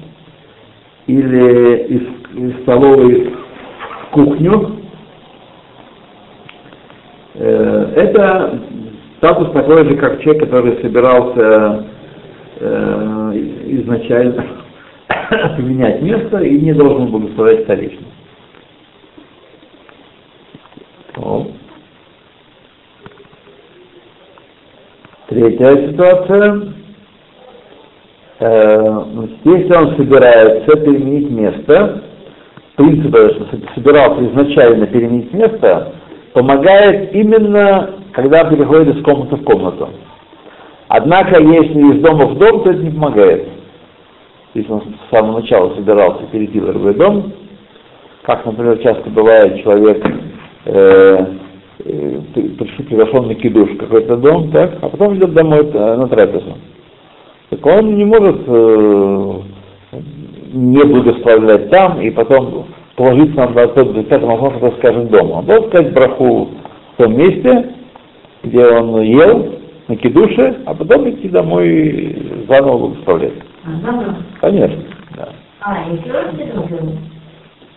или 1.07 1.77
из, 1.87 2.01
из 2.35 2.61
столовой 2.63 3.29
в 3.29 4.09
кухню, 4.11 4.77
э, 7.35 7.93
это 7.95 8.59
статус 9.17 9.51
такой 9.51 9.87
же, 9.87 9.95
как 9.97 10.21
человек, 10.21 10.43
который 10.43 10.81
собирался 10.81 11.85
э, 12.59 13.31
изначально 13.65 14.45
поменять 15.57 16.01
место 16.01 16.39
и 16.39 16.59
не 16.59 16.73
должен 16.73 17.07
благословлять 17.07 17.63
столичность. 17.63 18.15
Третья 25.35 25.91
ситуация. 25.91 26.73
Э, 28.39 29.03
если 29.45 29.73
он 29.73 29.95
собирается 29.95 30.75
переменить 30.77 31.29
место, 31.29 32.03
в 32.73 32.75
принципе, 32.77 33.29
что 33.29 33.45
собирался 33.73 34.25
изначально 34.25 34.87
переменить 34.87 35.33
место, 35.33 35.93
помогает 36.33 37.13
именно, 37.13 37.91
когда 38.11 38.43
переходит 38.43 38.97
из 38.97 39.03
комнаты 39.03 39.37
в 39.37 39.43
комнату. 39.43 39.89
Однако, 40.89 41.41
если 41.41 41.95
из 41.95 42.01
дома 42.01 42.25
в 42.27 42.37
дом, 42.37 42.63
то 42.63 42.71
это 42.71 42.83
не 42.83 42.91
помогает. 42.91 43.47
Если 44.53 44.71
он 44.71 44.81
с 44.81 45.15
самого 45.15 45.39
начала 45.39 45.73
собирался 45.75 46.23
перейти 46.31 46.59
в 46.59 46.65
другой 46.65 46.93
дом, 46.93 47.31
как, 48.23 48.45
например, 48.45 48.77
часто 48.79 49.09
бывает, 49.09 49.63
человек 49.63 50.05
э, 50.65 51.25
э, 51.85 52.19
приглашен 52.33 53.27
на 53.27 53.35
кидуш 53.35 53.69
в 53.71 53.77
какой-то 53.77 54.17
дом, 54.17 54.51
так, 54.51 54.77
а 54.81 54.89
потом 54.89 55.15
идет 55.15 55.33
домой 55.33 55.69
э, 55.73 55.95
на 55.95 56.07
трапезу. 56.07 56.57
Так 57.49 57.65
он 57.65 57.95
не 57.95 58.05
может 58.05 58.41
э, 58.47 59.33
не 60.53 60.83
благословлять 60.83 61.69
там 61.69 62.01
и 62.01 62.09
потом 62.09 62.65
положиться 62.95 63.35
на 63.35 63.67
тот 63.67 64.07
пятый 64.07 64.25
махон, 64.25 64.53
который 64.53 64.77
скажет 64.77 65.09
дома. 65.09 65.39
Он 65.39 65.45
должен 65.45 65.69
сказать 65.69 65.93
браху 65.93 66.49
в 66.93 66.97
том 66.97 67.17
месте, 67.17 67.73
где 68.43 68.65
он 68.65 69.01
ел, 69.01 69.55
на 69.87 69.95
кидуше, 69.95 70.61
а 70.65 70.73
потом 70.73 71.09
идти 71.09 71.29
домой 71.29 71.67
и 71.69 72.45
заново 72.47 72.87
благословлять. 72.87 73.33
Заново? 73.83 74.15
Конечно, 74.41 74.83
да. 75.15 75.29
А, 75.61 75.75
это 75.91 76.83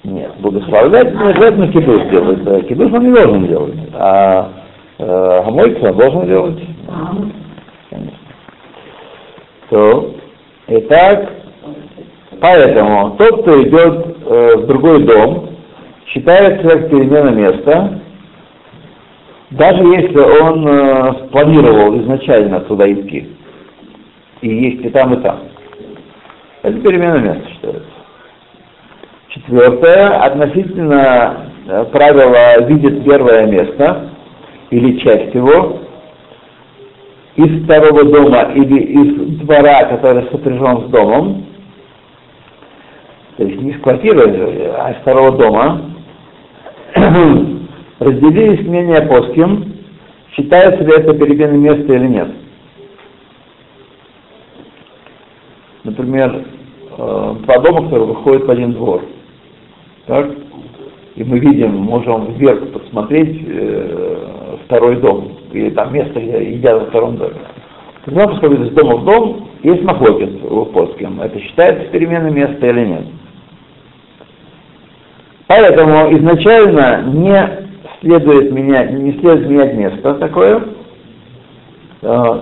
Нет, 0.05 0.33
благословлять 0.41 1.15
не 1.15 1.31
обязательно 1.31 1.69
кидуш 1.69 2.03
делать. 2.11 2.45
Да. 2.45 2.61
Кидуш 2.63 2.93
он 2.93 3.05
не 3.05 3.13
должен 3.13 3.47
делать, 3.47 3.75
а 3.95 4.51
э, 4.99 5.43
гамойку 5.45 5.87
он 5.87 5.97
должен 5.97 6.27
делать. 6.27 6.61
А. 6.89 7.15
То, 9.71 10.15
итак, 10.69 11.39
Поэтому 12.41 13.17
тот, 13.17 13.43
кто 13.43 13.63
идет 13.63 14.17
э, 14.25 14.57
в 14.59 14.67
другой 14.67 15.03
дом, 15.05 15.57
считается 16.07 16.69
как 16.69 16.89
перемена 16.89 17.31
места, 17.31 18.01
даже 19.51 19.83
если 19.83 20.19
он 20.19 20.69
э, 20.69 21.13
спланировал 21.27 21.99
изначально 22.01 22.61
туда 22.61 22.91
идти. 22.93 23.29
И 24.41 24.49
есть 24.49 24.85
и 24.85 24.91
там, 24.91 25.15
и 25.15 25.23
там. 25.23 25.41
Это 26.63 26.79
перемена 26.81 27.19
места 27.19 27.49
считается. 27.51 27.91
Четвертое, 29.31 30.09
относительно 30.21 31.51
э, 31.67 31.85
правила 31.87 32.63
видит 32.69 33.05
первое 33.05 33.47
место 33.47 34.11
или 34.71 34.99
часть 34.99 35.35
его 35.35 35.81
из 37.39 37.65
второго 37.65 38.03
дома 38.03 38.53
или 38.53 38.81
из 38.81 39.39
двора, 39.39 39.85
который 39.85 40.25
сопряжен 40.25 40.89
с 40.89 40.91
домом, 40.91 41.47
то 43.37 43.45
есть 43.45 43.63
не 43.63 43.71
из 43.71 43.81
квартиры, 43.81 44.73
а 44.77 44.91
из 44.91 44.97
второго 45.03 45.39
дома, 45.39 45.83
разделились 48.01 48.67
мнения 48.67 49.03
по 49.03 49.21
кем, 49.35 49.73
считается 50.33 50.83
ли 50.83 50.93
это 50.97 51.15
переменой 51.15 51.59
места 51.59 51.95
или 51.95 52.09
нет. 52.09 52.29
Например, 55.85 56.45
э, 56.99 57.35
два 57.45 57.59
дома, 57.61 57.85
которые 57.85 58.07
выходят 58.09 58.47
в 58.47 58.51
один 58.51 58.73
двор. 58.73 59.05
Так? 60.07 60.27
И 61.15 61.23
мы 61.23 61.39
видим, 61.39 61.77
можем 61.77 62.33
вверх 62.33 62.73
посмотреть 62.73 63.45
э, 63.47 64.57
второй 64.65 64.97
дом, 64.97 65.38
или 65.53 65.71
там 65.71 65.93
место, 65.93 66.21
где 66.21 66.53
едят 66.53 66.81
во 66.81 66.87
втором 66.87 67.17
доме. 67.17 67.37
Когда 68.05 68.27
посмотреть 68.27 68.71
из 68.71 68.75
дома 68.75 68.97
в 68.97 69.05
дом, 69.05 69.49
есть 69.63 69.83
махлокис 69.83 70.31
в 70.43 70.65
Плоским. 70.67 71.21
Это 71.21 71.39
считается 71.41 71.91
переменой 71.91 72.31
места 72.31 72.67
или 72.67 72.87
нет? 72.87 73.05
Поэтому 75.47 76.13
изначально 76.17 77.03
не 77.07 77.69
следует 78.01 78.53
менять, 78.53 78.93
не 78.93 79.13
следует 79.19 79.49
менять 79.49 79.75
место 79.75 80.15
такое. 80.15 80.63
Э, 82.03 82.41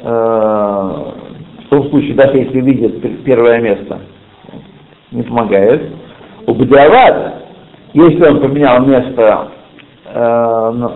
э, 0.00 0.04
в 0.04 1.68
том 1.70 1.88
случае, 1.90 2.14
даже 2.14 2.36
если 2.36 2.60
видит 2.60 3.24
первое 3.24 3.60
место, 3.60 4.00
не 5.10 5.22
помогает. 5.22 5.90
У 6.46 6.54
Бадиават, 6.54 7.44
если 7.94 8.28
он 8.28 8.40
поменял 8.40 8.84
место, 8.84 9.48
ну, 10.14 10.92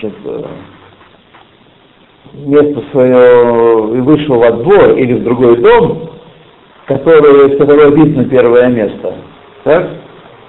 значит, 0.00 0.14
место 2.32 2.82
свое 2.90 3.96
и 3.96 4.00
вышел 4.00 4.38
во 4.38 4.50
двор 4.52 4.96
или 4.96 5.14
в 5.14 5.24
другой 5.24 5.56
дом, 5.58 6.10
который, 6.86 7.54
с 7.54 7.58
которого 7.58 7.94
видно 7.94 8.24
первое 8.24 8.68
место, 8.68 9.14
так, 9.62 9.88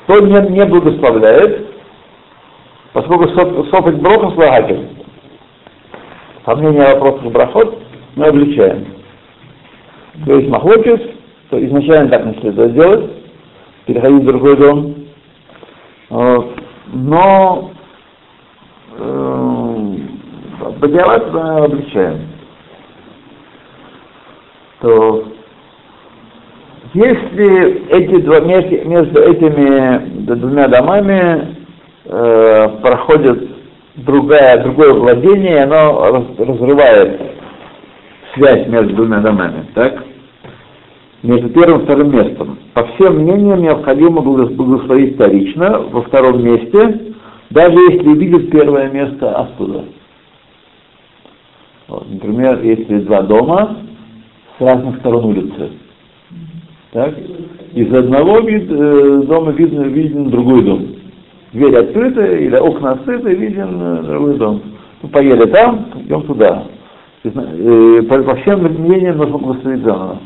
то 0.07 0.19
не, 0.19 0.49
не 0.49 0.65
благословляет, 0.65 1.67
поскольку 2.93 3.29
софик 3.29 3.95
брохов 3.95 4.37
лагатель. 4.37 4.87
По 6.43 6.55
мнению 6.55 6.99
вопросов 6.99 7.31
брахот 7.31 7.79
мы 8.15 8.25
обличаем. 8.27 8.85
То 10.25 10.37
есть 10.37 10.49
махлокис, 10.49 10.99
то 11.49 11.63
изначально 11.65 12.09
так 12.09 12.25
не 12.25 12.33
следует 12.39 12.73
делать, 12.73 13.11
переходить 13.85 14.23
в 14.23 14.25
другой 14.25 14.57
дом. 14.57 14.95
Вот. 16.09 16.51
Но 16.93 17.71
э, 18.97 19.34
Бадиават 20.79 21.31
мы 21.31 21.65
обличаем. 21.65 22.27
То 24.81 25.25
если 26.93 27.89
эти 27.89 28.21
два, 28.21 28.39
между 28.39 29.21
этими 29.21 30.25
двумя 30.35 30.67
домами 30.67 31.57
э, 32.05 32.69
проходит 32.81 33.49
другая, 33.95 34.63
другое 34.63 34.93
владение, 34.93 35.63
оно 35.63 36.25
разрывает 36.37 37.21
связь 38.33 38.67
между 38.67 38.95
двумя 38.95 39.19
домами, 39.19 39.65
так? 39.73 40.03
Между 41.23 41.49
первым 41.49 41.81
и 41.81 41.83
вторым 41.85 42.11
местом. 42.11 42.59
По 42.73 42.85
всем 42.85 43.19
мнениям 43.19 43.61
необходимо 43.61 44.21
благословить 44.21 45.15
вторично 45.15 45.79
во 45.79 46.01
втором 46.01 46.43
месте, 46.43 47.13
даже 47.49 47.77
если 47.91 48.17
видит 48.17 48.51
первое 48.51 48.89
место 48.89 49.35
оттуда. 49.35 49.85
Вот, 51.87 52.09
например, 52.09 52.61
если 52.63 52.99
два 52.99 53.21
дома 53.21 53.77
с 54.57 54.61
разных 54.61 54.97
сторон 54.99 55.25
улицы, 55.25 55.71
так? 56.91 57.13
Из 57.73 57.93
одного 57.93 58.39
вид, 58.39 58.71
э, 58.71 59.21
дома 59.27 59.51
видно, 59.51 59.81
виден 59.81 60.29
другой 60.29 60.63
дом. 60.63 60.87
Дверь 61.51 61.77
открыта 61.77 62.25
или 62.25 62.55
окна 62.55 62.93
открыты, 62.93 63.35
виден 63.35 63.81
э, 63.81 64.03
другой 64.03 64.37
дом. 64.37 64.61
Мы 65.01 65.09
поели 65.09 65.45
там, 65.51 65.89
идем 66.05 66.23
туда. 66.23 66.63
Э, 67.25 68.01
по, 68.03 68.35
всем 68.37 68.63
мнениям 68.63 69.17
нужно 69.17 69.37
благословить 69.37 69.83
заново. 69.83 70.19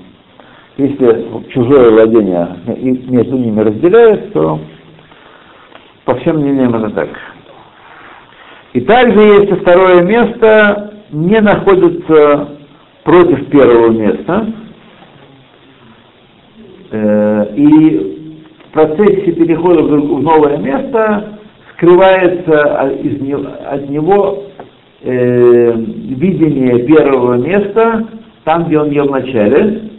Если 0.78 1.26
чужое 1.49 1.89
владение 1.89 2.47
между 2.68 3.38
ними 3.38 3.62
разделяет, 3.62 4.32
то 4.34 4.60
по 6.05 6.16
всем 6.16 6.38
мнениям 6.38 6.76
это 6.76 6.89
так. 6.91 7.10
И 8.74 8.82
также, 8.82 9.20
если 9.20 9.55
второе 9.55 10.03
место 10.03 10.89
не 11.12 11.39
находится 11.41 12.49
против 13.03 13.47
первого 13.49 13.89
места, 13.89 14.53
Э, 16.91 17.53
и 17.55 18.39
в 18.68 18.74
процессе 18.74 19.32
перехода 19.34 19.84
в 19.84 20.22
новое 20.22 20.57
место 20.57 21.39
скрывается 21.74 22.82
от 22.82 23.89
него 23.89 24.45
э, 25.01 25.72
видение 25.76 26.84
первого 26.86 27.36
места, 27.36 28.07
там, 28.43 28.66
где 28.66 28.80
он 28.80 28.89
ел 28.89 29.07
в 29.07 29.12
начале, 29.12 29.89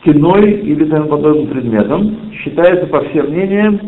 стеной 0.00 0.50
или 0.50 0.84
тому 0.84 1.08
подобным 1.08 1.46
предметом, 1.46 2.32
считается 2.42 2.86
по 2.86 3.02
всем 3.04 3.30
мнениям 3.30 3.80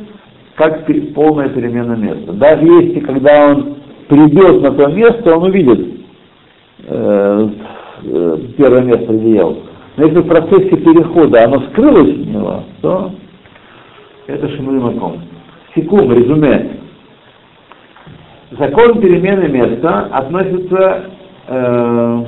как 0.55 0.86
полная 1.14 1.51
перемена 1.51 1.94
места. 1.94 2.32
Даже 2.32 2.64
если, 2.64 3.01
когда 3.01 3.51
он 3.51 3.76
придет 4.09 4.63
на 4.63 4.73
то 4.73 4.87
место, 4.89 5.37
он 5.37 5.45
увидит 5.45 6.01
э, 6.85 7.49
первое 8.57 8.83
место, 8.83 9.13
где 9.13 9.35
ел. 9.37 9.59
Но 9.97 10.07
если 10.07 10.21
в 10.21 10.27
процессе 10.27 10.77
перехода 10.77 11.45
оно 11.45 11.61
скрылось 11.71 12.11
от 12.11 12.27
него, 12.27 12.65
то 12.83 13.13
это 14.27 14.49
шимуй 14.49 14.79
маком. 14.81 15.23
Секунд, 15.75 16.13
резюме. 16.13 16.81
Закон 18.53 19.01
перемены 19.01 19.49
места 19.49 20.09
относится 20.13 21.11
э, 21.49 22.25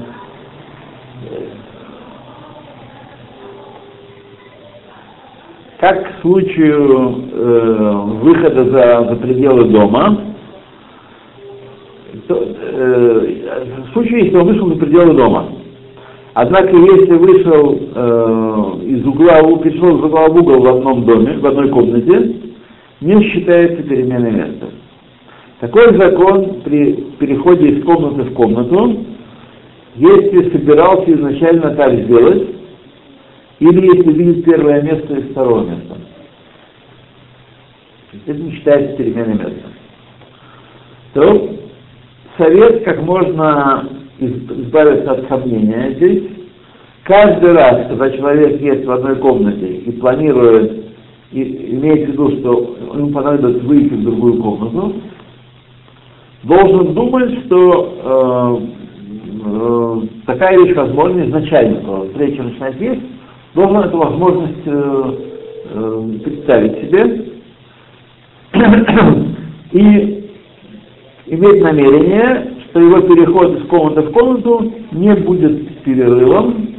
как 5.78 6.02
к 6.02 6.20
случаю 6.22 7.24
э, 7.32 7.92
выхода 8.22 8.64
за, 8.64 9.08
за 9.10 9.16
пределы 9.16 9.68
дома, 9.70 10.27
случае, 14.18 14.24
если 14.24 14.36
он 14.36 14.46
вышел 14.46 14.68
за 14.68 14.76
пределы 14.76 15.14
дома. 15.14 15.48
Однако, 16.34 16.76
если 16.76 17.14
вышел 17.14 17.78
э, 17.94 18.80
из 18.84 19.04
угла, 19.04 19.42
пришел 19.58 19.98
из 19.98 20.04
угла 20.04 20.28
в 20.28 20.36
угол 20.36 20.60
в 20.60 20.66
одном 20.66 21.04
доме, 21.04 21.38
в 21.38 21.46
одной 21.46 21.68
комнате, 21.68 22.36
не 23.00 23.22
считается 23.24 23.82
переменой 23.82 24.32
места. 24.32 24.68
Такой 25.60 25.96
закон 25.96 26.60
при 26.64 26.94
переходе 27.18 27.70
из 27.70 27.84
комнаты 27.84 28.30
в 28.30 28.34
комнату, 28.34 29.04
если 29.96 30.50
собирался 30.50 31.12
изначально 31.12 31.74
так 31.74 31.92
сделать, 32.04 32.48
или 33.58 33.96
если 33.96 34.12
видит 34.12 34.44
первое 34.44 34.82
место 34.82 35.14
из 35.14 35.30
второго 35.30 35.64
места. 35.64 35.96
Это 38.12 38.38
не 38.38 38.52
считается 38.52 38.96
переменой 38.96 39.34
места. 39.34 39.68
То 41.14 41.58
совет 42.36 42.84
как 42.84 43.02
можно 43.02 43.97
избавиться 44.18 45.12
от 45.12 45.28
сомнения 45.28 45.94
здесь. 45.96 46.24
Каждый 47.04 47.52
раз, 47.52 47.88
когда 47.88 48.10
человек 48.10 48.60
есть 48.60 48.84
в 48.84 48.90
одной 48.90 49.16
комнате 49.16 49.66
и 49.66 49.92
планирует, 49.92 50.84
и 51.32 51.74
имеет 51.74 52.08
в 52.08 52.12
виду, 52.12 52.30
что 52.38 52.76
ему 52.94 53.10
понадобится 53.10 53.66
выйти 53.66 53.94
в 53.94 54.02
другую 54.02 54.42
комнату, 54.42 54.94
должен 56.42 56.94
думать, 56.94 57.44
что 57.46 57.94
э, 58.02 58.66
э, 59.44 60.00
такая 60.26 60.58
вещь 60.58 60.74
возможна 60.76 61.26
изначально, 61.26 61.80
когда 61.80 62.04
встреча 62.08 62.42
начинает 62.42 62.80
есть, 62.80 63.02
должен 63.54 63.78
эту 63.78 63.96
возможность 63.96 64.66
э, 64.66 65.14
э, 65.70 66.10
представить 66.24 66.78
себе 66.82 67.24
и 69.72 70.30
иметь 71.26 71.62
намерение 71.62 72.57
что 72.78 72.80
его 72.80 73.00
переход 73.00 73.58
из 73.58 73.66
комнаты 73.66 74.02
в 74.02 74.12
комнату 74.12 74.72
не 74.92 75.14
будет 75.14 75.82
перерывом, 75.82 76.74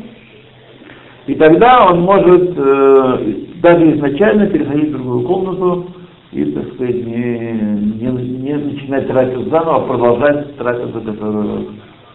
И 1.28 1.36
тогда 1.36 1.88
он 1.92 2.02
может 2.02 2.54
э, 2.56 3.18
даже 3.62 3.96
изначально 3.96 4.48
переходить 4.48 4.90
в 4.90 4.94
другую 4.94 5.28
комнату 5.28 5.86
и, 6.32 6.46
так 6.46 6.74
сказать, 6.74 7.06
не, 7.06 7.52
не, 8.00 8.08
не 8.08 8.54
начинать 8.54 9.08
трапезу 9.08 9.50
заново, 9.50 9.76
а 9.76 9.80
продолжать 9.82 10.56
трапезу, 10.58 11.02
которую 11.02 11.66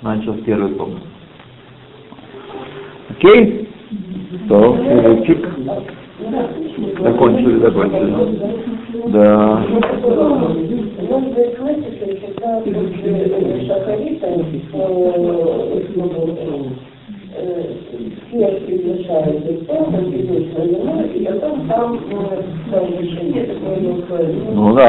начал 0.02 0.32
в 0.32 0.42
первой 0.42 0.74
комнате. 0.74 1.06
Окей? 3.10 3.68
То, 4.48 4.78
следующий. 4.78 5.44
Закончили, 7.00 7.58
закончили. 7.58 8.14
Да. 9.08 9.64
Может 11.14 11.32
быть, 11.32 11.54
классика, 11.56 12.06
когда 12.26 12.58
после 12.58 13.66
шахарита 13.68 14.26
всех 18.26 18.54
приглашают 18.66 19.48
и 19.48 19.64
там 19.64 19.94
идут 19.94 20.58
на 20.58 20.62
вино, 20.64 20.94
и 21.14 21.24
потом 21.24 21.68
там 21.68 22.00
там 22.72 22.84
решение 22.98 23.44
такое 23.44 23.76
мелкое. 23.78 24.26
Ну 24.54 24.74
да. 24.74 24.88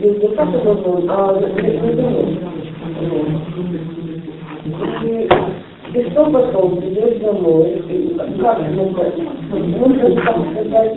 Без 0.00 0.14
должен, 0.72 1.10
а 1.10 1.20
и 5.94 6.10
что 6.10 6.24
потом 6.24 6.76
придешь 6.78 7.20
домой, 7.20 7.82
как 8.40 8.58
нужно 9.52 10.08
там 10.22 10.38
сказать, 10.50 10.94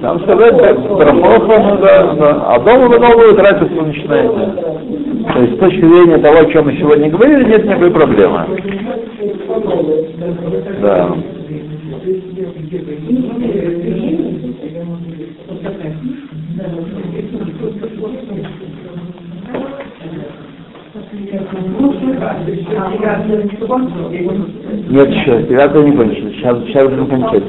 Там 0.00 0.20
сказать, 0.22 0.52
ну 0.52 0.98
да, 0.98 2.14
да. 2.14 2.44
А 2.48 2.58
дома 2.60 2.88
вы 2.88 2.98
новую 2.98 3.34
трапезу 3.34 3.82
начинаете. 3.82 4.84
То 5.32 5.40
есть 5.40 5.54
с 5.54 5.58
точки 5.58 5.80
зрения 5.80 6.18
того, 6.18 6.40
о 6.40 6.52
чем 6.52 6.66
мы 6.66 6.76
сегодня 6.76 7.10
говорили, 7.10 7.44
нет 7.44 7.64
никакой 7.64 7.90
проблемы. 7.90 8.46
Да. 10.82 11.16
Нет, 24.88 25.08
еще, 25.08 25.42
девятое 25.42 25.84
не 25.84 25.96
кончилось. 25.96 26.34
Сейчас, 26.34 26.58
сейчас 26.66 26.88
будем 26.88 27.06
кончать. 27.08 27.42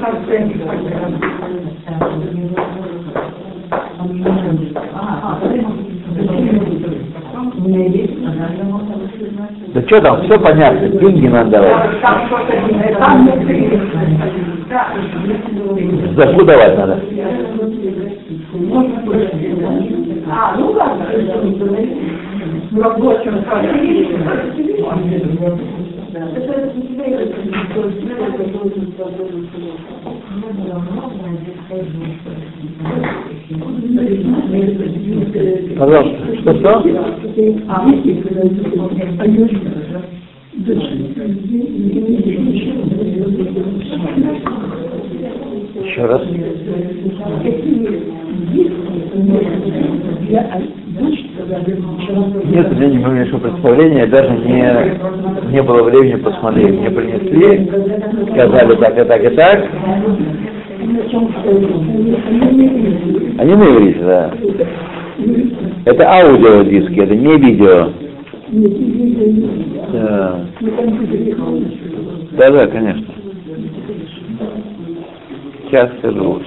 Да 9.73 9.81
что 9.81 10.01
там, 10.01 10.23
все 10.23 10.39
понятно, 10.39 10.87
деньги 10.89 11.27
надо 11.27 11.51
давать. 11.51 11.91
Заку 16.15 16.45
давать 16.45 16.77
надо. 16.77 16.99
А, 20.27 20.55
ну 20.57 20.71
ладно, 20.71 21.05
Пожалуйста, 35.77 36.35
что 36.41 36.53
что? 36.55 36.83
Еще 45.85 46.05
раз. 46.05 46.21
Нет, 52.45 52.71
у 52.71 52.75
меня 52.75 52.87
не 52.87 52.97
малейшего 52.97 53.39
представления, 53.39 54.07
даже 54.07 54.31
не, 54.31 55.53
не 55.53 55.61
было 55.61 55.83
времени 55.83 56.15
посмотреть. 56.15 56.79
Мне 56.79 56.89
принесли, 56.89 57.69
сказали 58.31 58.75
так 58.77 58.97
и 58.97 59.03
так 59.05 59.23
и 59.23 59.35
так. 59.35 59.69
Они 63.37 63.55
на 63.55 63.63
иврите, 63.63 63.99
да. 64.03 64.31
Это 65.85 66.09
аудиодиски, 66.09 66.99
это 66.99 67.15
не 67.15 67.37
видео. 67.37 67.89
Да. 69.93 70.45
Да, 72.37 72.51
да, 72.51 72.67
конечно. 72.67 73.14
Сейчас 75.67 75.89
скажу. 75.97 76.41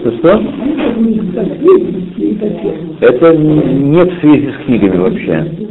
Что, 0.00 0.12
что? 0.18 0.30
Это 3.00 3.36
нет 3.36 4.12
в 4.12 4.20
связи 4.20 4.50
с 4.50 4.64
книгами 4.64 4.96
вообще. 4.96 5.70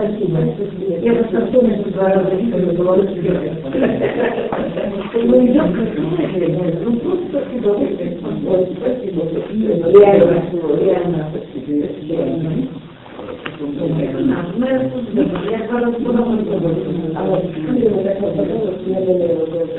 Я 0.00 1.12
просто 1.14 1.46
вспомнила 1.46 1.84
два 1.92 2.08
раза, 2.08 2.30
что 2.30 2.58
я 2.58 2.72
была 2.72 2.96
Ну, 2.96 3.04
идет 5.46 5.74
красиво, 5.74 6.16
ну, 6.84 6.90
просто 7.00 7.36
с 7.38 7.58
удовольствием. 7.58 8.14
Вот, 8.44 8.68
спасибо. 8.78 9.22
Реально, 9.92 10.42
реально. 10.80 11.20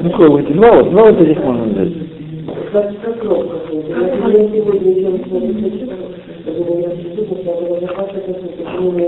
Ну, 0.02 0.10
какой 0.12 0.30
выйти? 0.30 0.54
Два 0.54 0.72
вот, 0.72 0.92
два 0.92 1.04
вот 1.06 1.22
этих 1.22 1.44
можно 1.44 1.64
взять. 1.64 1.94
Как 2.72 2.92
срок 3.02 3.46
какой-то. 3.52 3.90
Я 3.90 3.98
сегодня 4.18 4.92
еще 4.92 5.08
не 5.12 5.54
хочу, 5.62 5.86
чтобы 6.44 6.82
я 6.82 6.90
сижу, 6.92 7.24
потому 7.26 7.42
что 7.42 7.50
я 7.50 7.56
была 7.56 7.80
запасна, 7.80 8.20
почему 8.22 9.00
я 9.00 9.08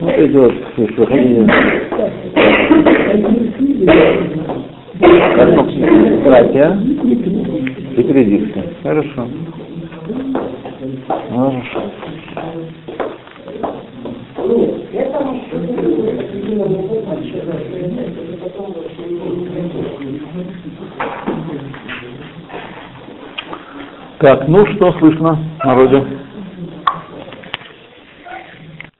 Вот 0.00 0.14
эти 0.14 0.36
вот, 0.36 0.54
если 0.76 1.04
ходили. 1.04 1.46
Как 5.00 5.48
братья 6.24 6.78
и 7.96 8.02
кредитки. 8.02 8.62
Хорошо. 9.00 9.28
Хорошо. 11.30 11.92
Так, 24.18 24.48
ну 24.48 24.66
что 24.66 24.92
слышно 24.98 25.38
народе? 25.64 26.19